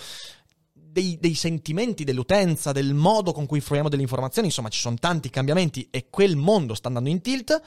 dei, 0.73 1.19
dei, 1.19 1.35
sentimenti 1.35 2.03
dell'utenza, 2.03 2.71
del 2.71 2.95
modo 2.95 3.31
con 3.31 3.45
cui 3.45 3.61
fruiamo 3.61 3.89
delle 3.89 4.01
informazioni, 4.01 4.47
insomma 4.47 4.69
ci 4.69 4.79
sono 4.79 4.95
tanti 4.99 5.29
cambiamenti 5.29 5.87
e 5.91 6.07
quel 6.09 6.35
mondo 6.35 6.73
sta 6.73 6.87
andando 6.87 7.09
in 7.09 7.21
tilt 7.21 7.61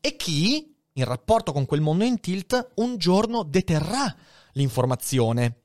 e 0.00 0.14
chi, 0.14 0.75
in 0.96 1.04
rapporto 1.04 1.52
con 1.52 1.66
quel 1.66 1.80
mondo 1.80 2.04
in 2.04 2.20
tilt, 2.20 2.72
un 2.76 2.96
giorno 2.96 3.42
deterrà 3.42 4.14
l'informazione 4.52 5.60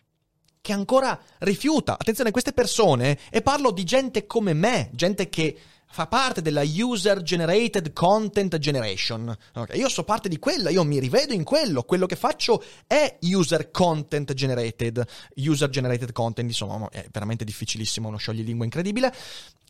che 0.62 0.74
ancora 0.74 1.20
rifiuta. 1.40 1.94
Attenzione, 1.94 2.32
queste 2.32 2.54
persone, 2.54 3.18
e 3.30 3.42
parlo 3.42 3.72
di 3.72 3.84
gente 3.84 4.26
come 4.26 4.54
me, 4.54 4.90
gente 4.94 5.30
che 5.30 5.58
fa 5.92 6.08
parte 6.08 6.42
della 6.42 6.64
user 6.64 7.22
generated 7.22 7.92
content 7.94 8.58
generation. 8.58 9.36
Okay, 9.54 9.78
io 9.78 9.90
so 9.90 10.04
parte 10.04 10.30
di 10.30 10.38
quella, 10.38 10.70
io 10.70 10.84
mi 10.84 11.00
rivedo 11.00 11.34
in 11.34 11.44
quello, 11.44 11.84
quello 11.84 12.06
che 12.06 12.16
faccio 12.16 12.64
è 12.88 13.18
user 13.22 13.72
content 13.72 14.34
generated, 14.34 15.04
user 15.36 15.70
generated 15.70 16.12
content, 16.12 16.48
insomma, 16.50 16.88
è 16.90 17.08
veramente 17.12 17.44
difficilissimo, 17.44 18.08
uno 18.08 18.18
scioglilingua 18.18 18.66
incredibile. 18.66 19.14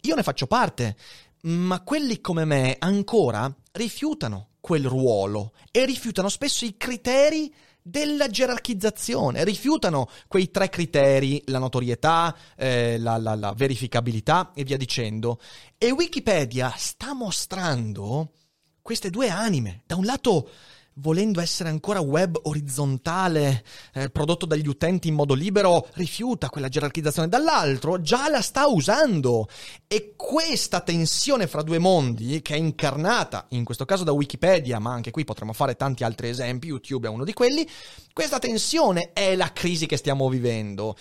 Io 0.02 0.16
ne 0.16 0.24
faccio 0.24 0.48
parte, 0.48 0.96
ma 1.42 1.82
quelli 1.82 2.20
come 2.20 2.46
me 2.46 2.76
ancora 2.80 3.54
rifiutano 3.74 4.50
quel 4.62 4.86
ruolo 4.86 5.54
e 5.72 5.86
rifiutano 5.86 6.30
spesso 6.30 6.64
i 6.64 6.78
criteri 6.78 7.54
della 7.82 8.28
gerarchizzazione, 8.28 9.44
rifiutano 9.44 10.08
quei 10.28 10.52
tre 10.52 10.70
criteri, 10.70 11.42
la 11.48 11.58
notorietà, 11.58 12.36
eh, 12.56 13.00
la, 13.00 13.18
la, 13.18 13.36
la 13.36 13.54
verificabilità 13.54 14.52
e 14.54 14.64
via 14.64 14.78
dicendo. 14.78 15.42
E 15.78 15.92
Wikipedia 15.92 16.72
sta 16.78 17.14
mostrando 17.14 18.34
queste 18.82 19.10
due 19.10 19.30
anime. 19.30 19.82
Da 19.86 19.96
un 19.96 20.06
lato 20.06 20.50
volendo 20.96 21.40
essere 21.40 21.70
ancora 21.70 22.00
web 22.00 22.38
orizzontale, 22.44 23.64
eh, 23.94 24.10
prodotto 24.10 24.46
dagli 24.46 24.68
utenti 24.68 25.08
in 25.08 25.16
modo 25.16 25.34
libero, 25.34 25.88
rifiuta 25.94 26.50
quella 26.50 26.70
gerarchizzazione, 26.70 27.28
dall'altro 27.28 28.02
già 28.02 28.30
la 28.30 28.42
sta 28.42 28.68
usando. 28.68 29.48
E 29.88 30.14
questa 30.16 30.82
tensione 30.82 31.48
fra 31.48 31.62
due 31.62 31.80
mondi, 31.80 32.42
che 32.42 32.56
è 32.56 32.58
incarnata 32.58 33.46
in 33.50 33.64
questo 33.64 33.86
caso 33.86 34.04
da 34.04 34.12
Wikipedia, 34.12 34.80
ma 34.80 34.92
anche 34.92 35.12
qui 35.12 35.24
potremmo 35.24 35.54
fare 35.54 35.76
tanti 35.76 36.04
altri 36.04 36.30
esempi, 36.30 36.68
YouTube 36.68 37.08
è 37.08 37.10
uno 37.10 37.24
di 37.24 37.34
quelli, 37.34 37.68
questa 38.14 38.40
tensione 38.40 39.12
è 39.14 39.36
la 39.36 39.52
crisi 39.54 39.86
che 39.86 39.98
stiamo 39.98 40.30
vivendo. 40.30 40.96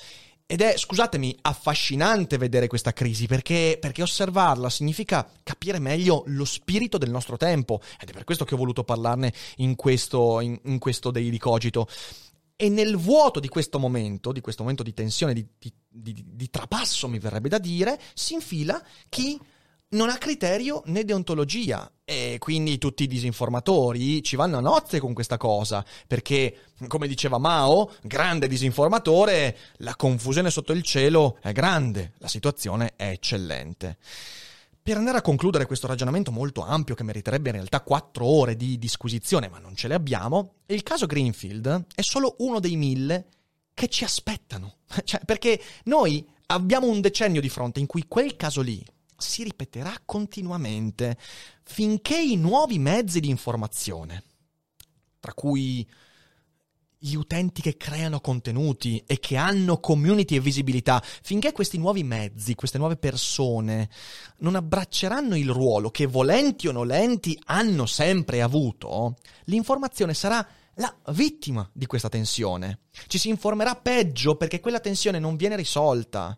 Ed 0.52 0.62
è, 0.62 0.76
scusatemi, 0.76 1.38
affascinante 1.42 2.36
vedere 2.36 2.66
questa 2.66 2.92
crisi 2.92 3.28
perché, 3.28 3.78
perché, 3.80 4.02
osservarla 4.02 4.68
significa 4.68 5.30
capire 5.44 5.78
meglio 5.78 6.24
lo 6.26 6.44
spirito 6.44 6.98
del 6.98 7.08
nostro 7.08 7.36
tempo 7.36 7.80
ed 8.00 8.08
è 8.08 8.12
per 8.12 8.24
questo 8.24 8.44
che 8.44 8.54
ho 8.54 8.58
voluto 8.58 8.82
parlarne 8.82 9.32
in 9.58 9.76
questo, 9.76 10.40
in, 10.40 10.58
in 10.64 10.80
questo 10.80 11.12
Daily 11.12 11.36
Cogito. 11.36 11.86
E 12.56 12.68
nel 12.68 12.96
vuoto 12.96 13.38
di 13.38 13.46
questo 13.46 13.78
momento, 13.78 14.32
di 14.32 14.40
questo 14.40 14.62
momento 14.62 14.82
di 14.82 14.92
tensione, 14.92 15.34
di, 15.34 15.46
di, 15.56 15.72
di, 15.88 16.24
di 16.26 16.50
trapasso 16.50 17.06
mi 17.06 17.20
verrebbe 17.20 17.48
da 17.48 17.58
dire, 17.58 17.96
si 18.12 18.34
infila 18.34 18.84
chi 19.08 19.38
non 19.92 20.09
ha 20.09 20.18
criterio 20.18 20.83
né 20.87 21.05
deontologia 21.05 21.90
e 22.05 22.37
quindi 22.38 22.79
tutti 22.79 23.05
i 23.05 23.07
disinformatori 23.09 24.22
ci 24.22 24.37
vanno 24.37 24.59
a 24.59 24.61
nozze 24.61 25.00
con 25.00 25.14
questa 25.14 25.37
cosa, 25.37 25.85
perché, 26.07 26.66
come 26.87 27.09
diceva 27.09 27.38
Mao, 27.38 27.92
grande 28.03 28.46
disinformatore, 28.46 29.57
la 29.79 29.96
confusione 29.96 30.50
sotto 30.50 30.72
il 30.72 30.83
cielo 30.83 31.38
è 31.40 31.53
grande, 31.53 32.12
la 32.18 32.29
situazione 32.29 32.92
è 32.96 33.11
eccellente. 33.11 33.98
Per 34.83 34.96
andare 34.96 35.18
a 35.18 35.22
concludere 35.22 35.66
questo 35.66 35.87
ragionamento 35.87 36.31
molto 36.31 36.62
ampio 36.62 36.94
che 36.94 37.03
meriterebbe 37.03 37.50
in 37.50 37.57
realtà 37.57 37.81
quattro 37.81 38.24
ore 38.24 38.57
di 38.57 38.79
disquisizione, 38.79 39.48
ma 39.48 39.59
non 39.59 39.74
ce 39.74 39.88
le 39.88 39.94
abbiamo, 39.94 40.55
il 40.66 40.83
caso 40.83 41.07
Greenfield 41.07 41.87
è 41.94 42.00
solo 42.00 42.37
uno 42.38 42.61
dei 42.61 42.76
mille 42.76 43.26
che 43.74 43.88
ci 43.88 44.05
aspettano. 44.05 44.76
Cioè, 45.05 45.20
perché 45.24 45.61
noi 45.85 46.26
abbiamo 46.46 46.88
un 46.88 47.00
decennio 47.00 47.40
di 47.40 47.48
fronte 47.48 47.81
in 47.81 47.87
cui 47.87 48.07
quel 48.09 48.37
caso 48.37 48.61
lì, 48.61 48.85
si 49.20 49.42
ripeterà 49.42 49.94
continuamente 50.04 51.16
finché 51.62 52.18
i 52.18 52.37
nuovi 52.37 52.78
mezzi 52.78 53.20
di 53.20 53.28
informazione, 53.28 54.24
tra 55.20 55.35
cui 55.35 55.88
gli 57.02 57.14
utenti 57.14 57.62
che 57.62 57.78
creano 57.78 58.20
contenuti 58.20 59.02
e 59.06 59.18
che 59.20 59.37
hanno 59.37 59.78
community 59.78 60.37
e 60.37 60.40
visibilità, 60.40 61.02
finché 61.22 61.52
questi 61.52 61.78
nuovi 61.78 62.04
mezzi, 62.04 62.54
queste 62.54 62.76
nuove 62.76 62.96
persone 62.96 63.88
non 64.38 64.54
abbracceranno 64.54 65.35
il 65.35 65.48
ruolo 65.48 65.90
che 65.90 66.04
volenti 66.04 66.68
o 66.68 66.72
nolenti 66.72 67.40
hanno 67.46 67.87
sempre 67.87 68.42
avuto, 68.42 69.16
l'informazione 69.44 70.12
sarà 70.12 70.46
la 70.74 70.94
vittima 71.12 71.68
di 71.72 71.87
questa 71.87 72.09
tensione. 72.09 72.80
Ci 73.06 73.18
si 73.18 73.28
informerà 73.28 73.76
peggio 73.76 74.37
perché 74.37 74.61
quella 74.61 74.80
tensione 74.80 75.18
non 75.18 75.37
viene 75.37 75.56
risolta. 75.56 76.37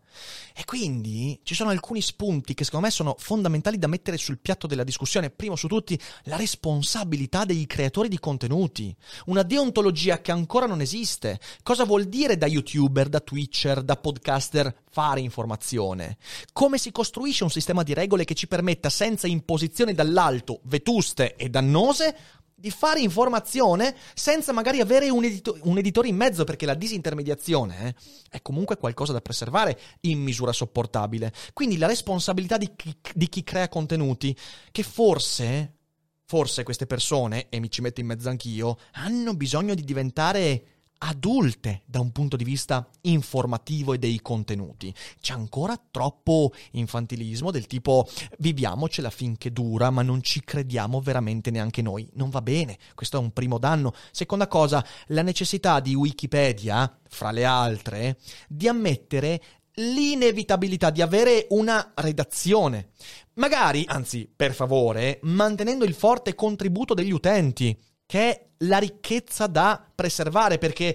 E 0.54 0.64
quindi 0.64 1.40
ci 1.44 1.54
sono 1.54 1.70
alcuni 1.70 2.00
spunti 2.02 2.54
che 2.54 2.64
secondo 2.64 2.86
me 2.86 2.92
sono 2.92 3.14
fondamentali 3.18 3.78
da 3.78 3.86
mettere 3.86 4.18
sul 4.18 4.38
piatto 4.38 4.66
della 4.66 4.84
discussione. 4.84 5.30
Primo 5.30 5.56
su 5.56 5.66
tutti, 5.68 5.98
la 6.24 6.36
responsabilità 6.36 7.44
dei 7.44 7.66
creatori 7.66 8.08
di 8.08 8.18
contenuti. 8.18 8.94
Una 9.26 9.42
deontologia 9.42 10.20
che 10.20 10.32
ancora 10.32 10.66
non 10.66 10.80
esiste. 10.80 11.40
Cosa 11.62 11.84
vuol 11.84 12.04
dire 12.04 12.36
da 12.36 12.46
youtuber, 12.46 13.08
da 13.08 13.20
twitcher, 13.20 13.82
da 13.82 13.96
podcaster 13.96 14.74
fare 14.90 15.20
informazione? 15.20 16.18
Come 16.52 16.78
si 16.78 16.90
costruisce 16.90 17.44
un 17.44 17.50
sistema 17.50 17.82
di 17.82 17.94
regole 17.94 18.24
che 18.24 18.34
ci 18.34 18.46
permetta 18.46 18.90
senza 18.90 19.26
imposizioni 19.26 19.94
dall'alto, 19.94 20.60
vetuste 20.64 21.36
e 21.36 21.48
dannose, 21.48 22.16
di 22.62 22.70
fare 22.70 23.00
informazione 23.00 23.92
senza 24.14 24.52
magari 24.52 24.78
avere 24.78 25.10
un, 25.10 25.24
edito- 25.24 25.58
un 25.62 25.78
editore 25.78 26.06
in 26.06 26.14
mezzo, 26.14 26.44
perché 26.44 26.64
la 26.64 26.74
disintermediazione 26.74 27.88
eh, 27.88 27.94
è 28.30 28.40
comunque 28.40 28.76
qualcosa 28.76 29.12
da 29.12 29.20
preservare 29.20 29.76
in 30.02 30.20
misura 30.20 30.52
sopportabile. 30.52 31.32
Quindi 31.54 31.76
la 31.76 31.88
responsabilità 31.88 32.58
di 32.58 32.70
chi, 32.76 32.96
di 33.14 33.28
chi 33.28 33.42
crea 33.42 33.68
contenuti, 33.68 34.36
che 34.70 34.84
forse, 34.84 35.78
forse 36.24 36.62
queste 36.62 36.86
persone, 36.86 37.48
e 37.48 37.58
mi 37.58 37.68
ci 37.68 37.80
metto 37.80 37.98
in 37.98 38.06
mezzo 38.06 38.28
anch'io, 38.28 38.78
hanno 38.92 39.34
bisogno 39.34 39.74
di 39.74 39.82
diventare 39.82 40.71
adulte 41.04 41.82
da 41.84 42.00
un 42.00 42.12
punto 42.12 42.36
di 42.36 42.44
vista 42.44 42.86
informativo 43.02 43.92
e 43.92 43.98
dei 43.98 44.20
contenuti. 44.20 44.94
C'è 45.20 45.32
ancora 45.32 45.80
troppo 45.90 46.52
infantilismo 46.72 47.50
del 47.50 47.66
tipo 47.66 48.06
viviamocela 48.38 49.10
finché 49.10 49.52
dura, 49.52 49.90
ma 49.90 50.02
non 50.02 50.22
ci 50.22 50.42
crediamo 50.44 51.00
veramente 51.00 51.50
neanche 51.50 51.82
noi. 51.82 52.08
Non 52.14 52.30
va 52.30 52.42
bene, 52.42 52.78
questo 52.94 53.16
è 53.16 53.20
un 53.20 53.32
primo 53.32 53.58
danno. 53.58 53.94
Seconda 54.10 54.46
cosa, 54.46 54.84
la 55.08 55.22
necessità 55.22 55.80
di 55.80 55.94
Wikipedia, 55.94 56.98
fra 57.08 57.30
le 57.30 57.44
altre, 57.44 58.18
di 58.48 58.68
ammettere 58.68 59.42
l'inevitabilità 59.76 60.90
di 60.90 61.02
avere 61.02 61.46
una 61.50 61.92
redazione. 61.96 62.90
Magari, 63.34 63.84
anzi, 63.86 64.30
per 64.34 64.54
favore, 64.54 65.18
mantenendo 65.22 65.84
il 65.84 65.94
forte 65.94 66.34
contributo 66.34 66.94
degli 66.94 67.12
utenti, 67.12 67.76
che 68.12 68.30
è 68.30 68.46
la 68.58 68.76
ricchezza 68.76 69.46
da 69.46 69.82
preservare, 69.94 70.58
perché 70.58 70.94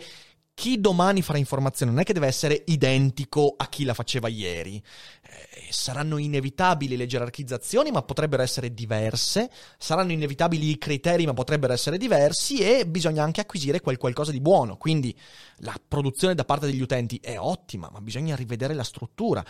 chi 0.54 0.80
domani 0.80 1.24
farà 1.24 1.40
informazione 1.40 1.92
non 1.92 2.02
è 2.02 2.04
che 2.04 2.14
deve 2.14 2.28
essere 2.28 2.62
identico 2.68 3.56
a 3.58 3.68
chi 3.70 3.86
la 3.86 3.96
faceva 3.96 4.28
ieri. 4.28 4.76
Eh, 4.76 5.68
saranno 5.72 6.20
inevitabili 6.20 6.96
le 6.96 7.08
gerarchizzazioni, 7.08 7.90
ma 7.90 8.04
potrebbero 8.04 8.44
essere 8.44 8.72
diverse. 8.72 9.50
Saranno 9.80 10.12
inevitabili 10.12 10.70
i 10.70 10.78
criteri, 10.78 11.26
ma 11.26 11.34
potrebbero 11.34 11.74
essere 11.74 11.98
diversi. 11.98 12.60
E 12.60 12.86
bisogna 12.86 13.24
anche 13.24 13.42
acquisire 13.42 13.82
quel 13.82 13.98
qualcosa 13.98 14.30
di 14.32 14.40
buono. 14.40 14.78
Quindi 14.78 15.18
la 15.62 15.74
produzione 15.88 16.36
da 16.36 16.46
parte 16.46 16.68
degli 16.68 16.82
utenti 16.82 17.20
è 17.20 17.40
ottima, 17.40 17.90
ma 17.92 18.00
bisogna 18.00 18.36
rivedere 18.36 18.76
la 18.76 18.84
struttura. 18.84 19.44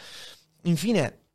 Infine, 0.64 1.27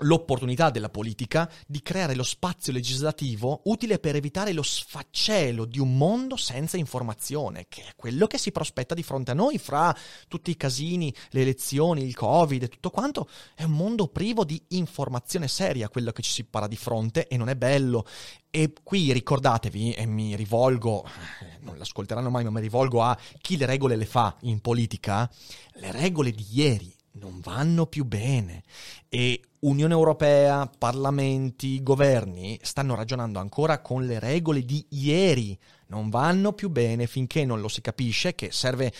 l'opportunità 0.00 0.70
della 0.70 0.88
politica 0.88 1.50
di 1.66 1.82
creare 1.82 2.14
lo 2.14 2.22
spazio 2.22 2.72
legislativo 2.72 3.62
utile 3.64 3.98
per 3.98 4.16
evitare 4.16 4.52
lo 4.52 4.62
sfaccello 4.62 5.64
di 5.64 5.78
un 5.78 5.96
mondo 5.96 6.36
senza 6.36 6.76
informazione, 6.76 7.66
che 7.68 7.82
è 7.82 7.92
quello 7.96 8.26
che 8.26 8.38
si 8.38 8.52
prospetta 8.52 8.94
di 8.94 9.02
fronte 9.02 9.32
a 9.32 9.34
noi 9.34 9.58
fra 9.58 9.96
tutti 10.28 10.50
i 10.50 10.56
casini, 10.56 11.14
le 11.30 11.42
elezioni, 11.42 12.04
il 12.04 12.14
Covid 12.14 12.62
e 12.62 12.68
tutto 12.68 12.90
quanto. 12.90 13.28
È 13.54 13.64
un 13.64 13.72
mondo 13.72 14.08
privo 14.08 14.44
di 14.44 14.62
informazione 14.68 15.48
seria 15.48 15.88
quello 15.88 16.12
che 16.12 16.22
ci 16.22 16.30
si 16.30 16.44
para 16.44 16.66
di 16.66 16.76
fronte 16.76 17.26
e 17.26 17.36
non 17.36 17.48
è 17.48 17.56
bello. 17.56 18.06
E 18.50 18.72
qui 18.82 19.12
ricordatevi, 19.12 19.92
e 19.92 20.06
mi 20.06 20.34
rivolgo, 20.34 21.04
eh, 21.04 21.58
non 21.60 21.78
l'ascolteranno 21.78 22.30
mai, 22.30 22.42
ma 22.44 22.50
mi 22.50 22.60
rivolgo 22.60 23.02
a 23.02 23.16
chi 23.40 23.56
le 23.56 23.66
regole 23.66 23.96
le 23.96 24.06
fa 24.06 24.36
in 24.42 24.60
politica, 24.60 25.30
le 25.74 25.92
regole 25.92 26.32
di 26.32 26.44
ieri 26.50 26.98
non 27.12 27.40
vanno 27.40 27.86
più 27.86 28.04
bene 28.04 28.62
e 29.08 29.40
Unione 29.60 29.92
Europea, 29.92 30.70
parlamenti, 30.78 31.82
governi 31.82 32.58
stanno 32.62 32.94
ragionando 32.94 33.38
ancora 33.38 33.80
con 33.80 34.06
le 34.06 34.18
regole 34.18 34.64
di 34.64 34.86
ieri, 34.90 35.58
non 35.88 36.08
vanno 36.08 36.52
più 36.52 36.70
bene 36.70 37.06
finché 37.06 37.44
non 37.44 37.60
lo 37.60 37.68
si 37.68 37.82
capisce 37.82 38.34
che 38.34 38.52
serve 38.52 38.92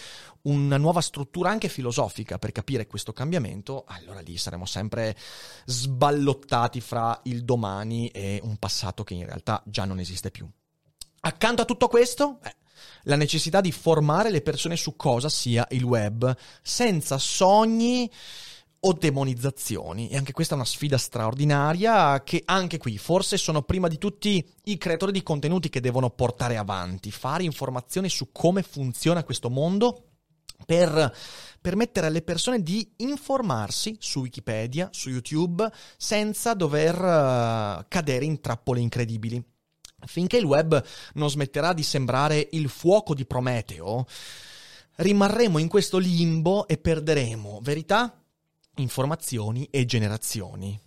una 0.43 0.77
nuova 0.77 1.01
struttura 1.01 1.51
anche 1.51 1.69
filosofica 1.69 2.39
per 2.39 2.53
capire 2.53 2.87
questo 2.87 3.13
cambiamento, 3.13 3.85
allora 3.87 4.21
lì 4.21 4.37
saremo 4.37 4.67
sempre 4.67 5.17
sballottati 5.65 6.81
fra 6.81 7.19
il 7.25 7.45
domani 7.45 8.09
e 8.09 8.41
un 8.43 8.57
passato 8.57 9.03
che 9.03 9.15
in 9.15 9.25
realtà 9.25 9.63
già 9.65 9.85
non 9.85 9.99
esiste 9.99 10.31
più. 10.31 10.49
Accanto 11.23 11.63
a 11.63 11.67
tutto 11.67 11.89
questo, 11.89 12.39
eh, 12.43 12.55
la 13.05 13.17
necessità 13.17 13.61
di 13.61 13.73
formare 13.73 14.31
le 14.31 14.43
persone 14.43 14.77
su 14.77 14.97
cosa 14.97 15.29
sia 15.29 15.67
il 15.71 15.85
web, 15.85 16.35
senza 16.63 17.19
sogni 17.19 18.11
o 18.81 18.93
demonizzazioni. 18.93 20.09
E 20.09 20.17
anche 20.17 20.33
questa 20.33 20.55
è 20.55 20.57
una 20.57 20.67
sfida 20.67 20.99
straordinaria 20.99 22.23
che 22.23 22.43
anche 22.45 22.79
qui 22.79 22.97
forse 22.99 23.37
sono 23.37 23.63
prima 23.63 23.89
di 23.89 23.99
tutti 23.99 24.47
i 24.65 24.79
creatori 24.79 25.13
di 25.13 25.23
contenuti 25.23 25.69
che 25.69 25.81
devono 25.81 26.11
portare 26.11 26.57
avanti, 26.57 27.11
fare 27.11 27.45
informazioni 27.45 28.09
su 28.09 28.31
come 28.33 28.63
funziona 28.63 29.25
questo 29.25 29.51
mondo 29.51 30.05
per 30.65 31.15
permettere 31.61 32.07
alle 32.07 32.23
persone 32.23 32.63
di 32.63 32.87
informarsi 32.99 33.97
su 33.99 34.21
Wikipedia, 34.21 34.89
su 34.93 35.11
YouTube, 35.11 35.71
senza 35.97 36.55
dover 36.55 36.95
uh, 36.95 37.85
cadere 37.89 38.25
in 38.25 38.41
trappole 38.41 38.81
incredibili. 38.81 39.43
Finché 40.07 40.37
il 40.37 40.45
web 40.45 40.83
non 41.15 41.31
smetterà 41.31 41.73
di 41.73 41.83
sembrare 41.83 42.49
il 42.53 42.69
fuoco 42.69 43.15
di 43.15 43.27
Prometeo, 43.27 44.07
rimarremo 44.97 45.59
in 45.59 45.69
questo 45.69 45.99
limbo 45.99 46.67
e 46.67 46.79
perderemo 46.79 47.61
verità, 47.63 48.23
informazioni 48.77 49.67
e 49.71 49.85
generazioni. 49.85 50.79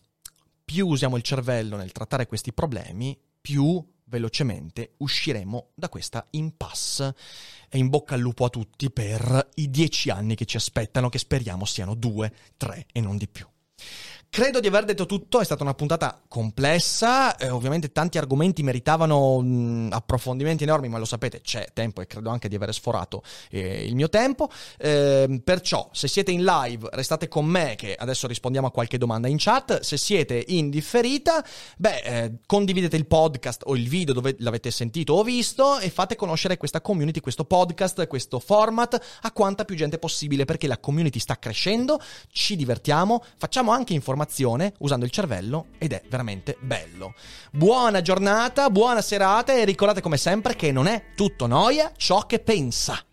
Più 0.65 0.87
usiamo 0.87 1.17
il 1.17 1.23
cervello 1.23 1.75
nel 1.75 1.91
trattare 1.91 2.27
questi 2.27 2.53
problemi, 2.53 3.19
più 3.41 3.85
velocemente 4.05 4.93
usciremo 4.97 5.71
da 5.73 5.89
questa 5.89 6.25
impasse. 6.31 7.15
E 7.69 7.77
in 7.77 7.89
bocca 7.89 8.15
al 8.15 8.21
lupo 8.21 8.45
a 8.45 8.49
tutti 8.49 8.91
per 8.91 9.49
i 9.55 9.69
dieci 9.69 10.09
anni 10.09 10.35
che 10.35 10.45
ci 10.45 10.57
aspettano, 10.57 11.09
che 11.09 11.17
speriamo 11.17 11.65
siano 11.65 11.95
due, 11.95 12.31
tre 12.55 12.85
e 12.91 13.01
non 13.01 13.17
di 13.17 13.27
più. 13.27 13.47
Credo 14.33 14.59
di 14.59 14.65
aver 14.65 14.85
detto 14.85 15.05
tutto, 15.05 15.41
è 15.41 15.45
stata 15.45 15.61
una 15.61 15.75
puntata 15.75 16.19
complessa, 16.27 17.37
eh, 17.37 17.51
ovviamente 17.51 17.91
tanti 17.91 18.17
argomenti 18.17 18.63
meritavano 18.63 19.39
mh, 19.39 19.89
approfondimenti 19.91 20.63
enormi, 20.63 20.89
ma 20.89 20.97
lo 20.97 21.05
sapete, 21.05 21.41
c'è 21.41 21.67
tempo 21.71 22.01
e 22.01 22.07
credo 22.07 22.31
anche 22.31 22.47
di 22.47 22.55
aver 22.55 22.73
sforato 22.73 23.21
eh, 23.51 23.85
il 23.85 23.93
mio 23.93 24.09
tempo. 24.09 24.49
Eh, 24.79 25.39
perciò, 25.43 25.87
se 25.91 26.07
siete 26.07 26.31
in 26.31 26.43
live, 26.43 26.89
restate 26.93 27.27
con 27.27 27.45
me 27.45 27.75
che 27.75 27.93
adesso 27.93 28.25
rispondiamo 28.25 28.65
a 28.65 28.71
qualche 28.71 28.97
domanda 28.97 29.27
in 29.27 29.35
chat. 29.37 29.81
Se 29.81 29.97
siete 29.97 30.43
in 30.47 30.71
differita, 30.71 31.45
beh, 31.77 31.99
eh, 31.99 32.31
condividete 32.47 32.95
il 32.95 33.05
podcast 33.05 33.61
o 33.65 33.75
il 33.75 33.87
video 33.87 34.15
dove 34.15 34.35
l'avete 34.39 34.71
sentito 34.71 35.13
o 35.13 35.21
visto 35.21 35.77
e 35.77 35.91
fate 35.91 36.15
conoscere 36.15 36.57
questa 36.57 36.81
community, 36.81 37.19
questo 37.19 37.45
podcast, 37.45 38.07
questo 38.07 38.39
format 38.39 38.99
a 39.21 39.31
quanta 39.31 39.63
più 39.63 39.75
gente 39.75 39.99
possibile 39.99 40.45
perché 40.45 40.65
la 40.65 40.79
community 40.79 41.19
sta 41.19 41.37
crescendo, 41.37 42.01
ci 42.31 42.55
divertiamo, 42.55 43.23
facciamo 43.37 43.69
anche 43.69 43.93
informazioni 43.93 44.21
informazione 44.23 44.73
usando 44.79 45.05
il 45.05 45.11
cervello 45.11 45.67
ed 45.77 45.93
è 45.93 46.01
veramente 46.09 46.57
bello. 46.59 47.13
Buona 47.51 48.01
giornata, 48.01 48.69
buona 48.69 49.01
serata 49.01 49.53
e 49.53 49.65
ricordate 49.65 50.01
come 50.01 50.17
sempre 50.17 50.55
che 50.55 50.71
non 50.71 50.87
è 50.87 51.03
tutto 51.15 51.45
noia 51.45 51.91
ciò 51.95 52.25
che 52.25 52.39
pensa. 52.39 53.12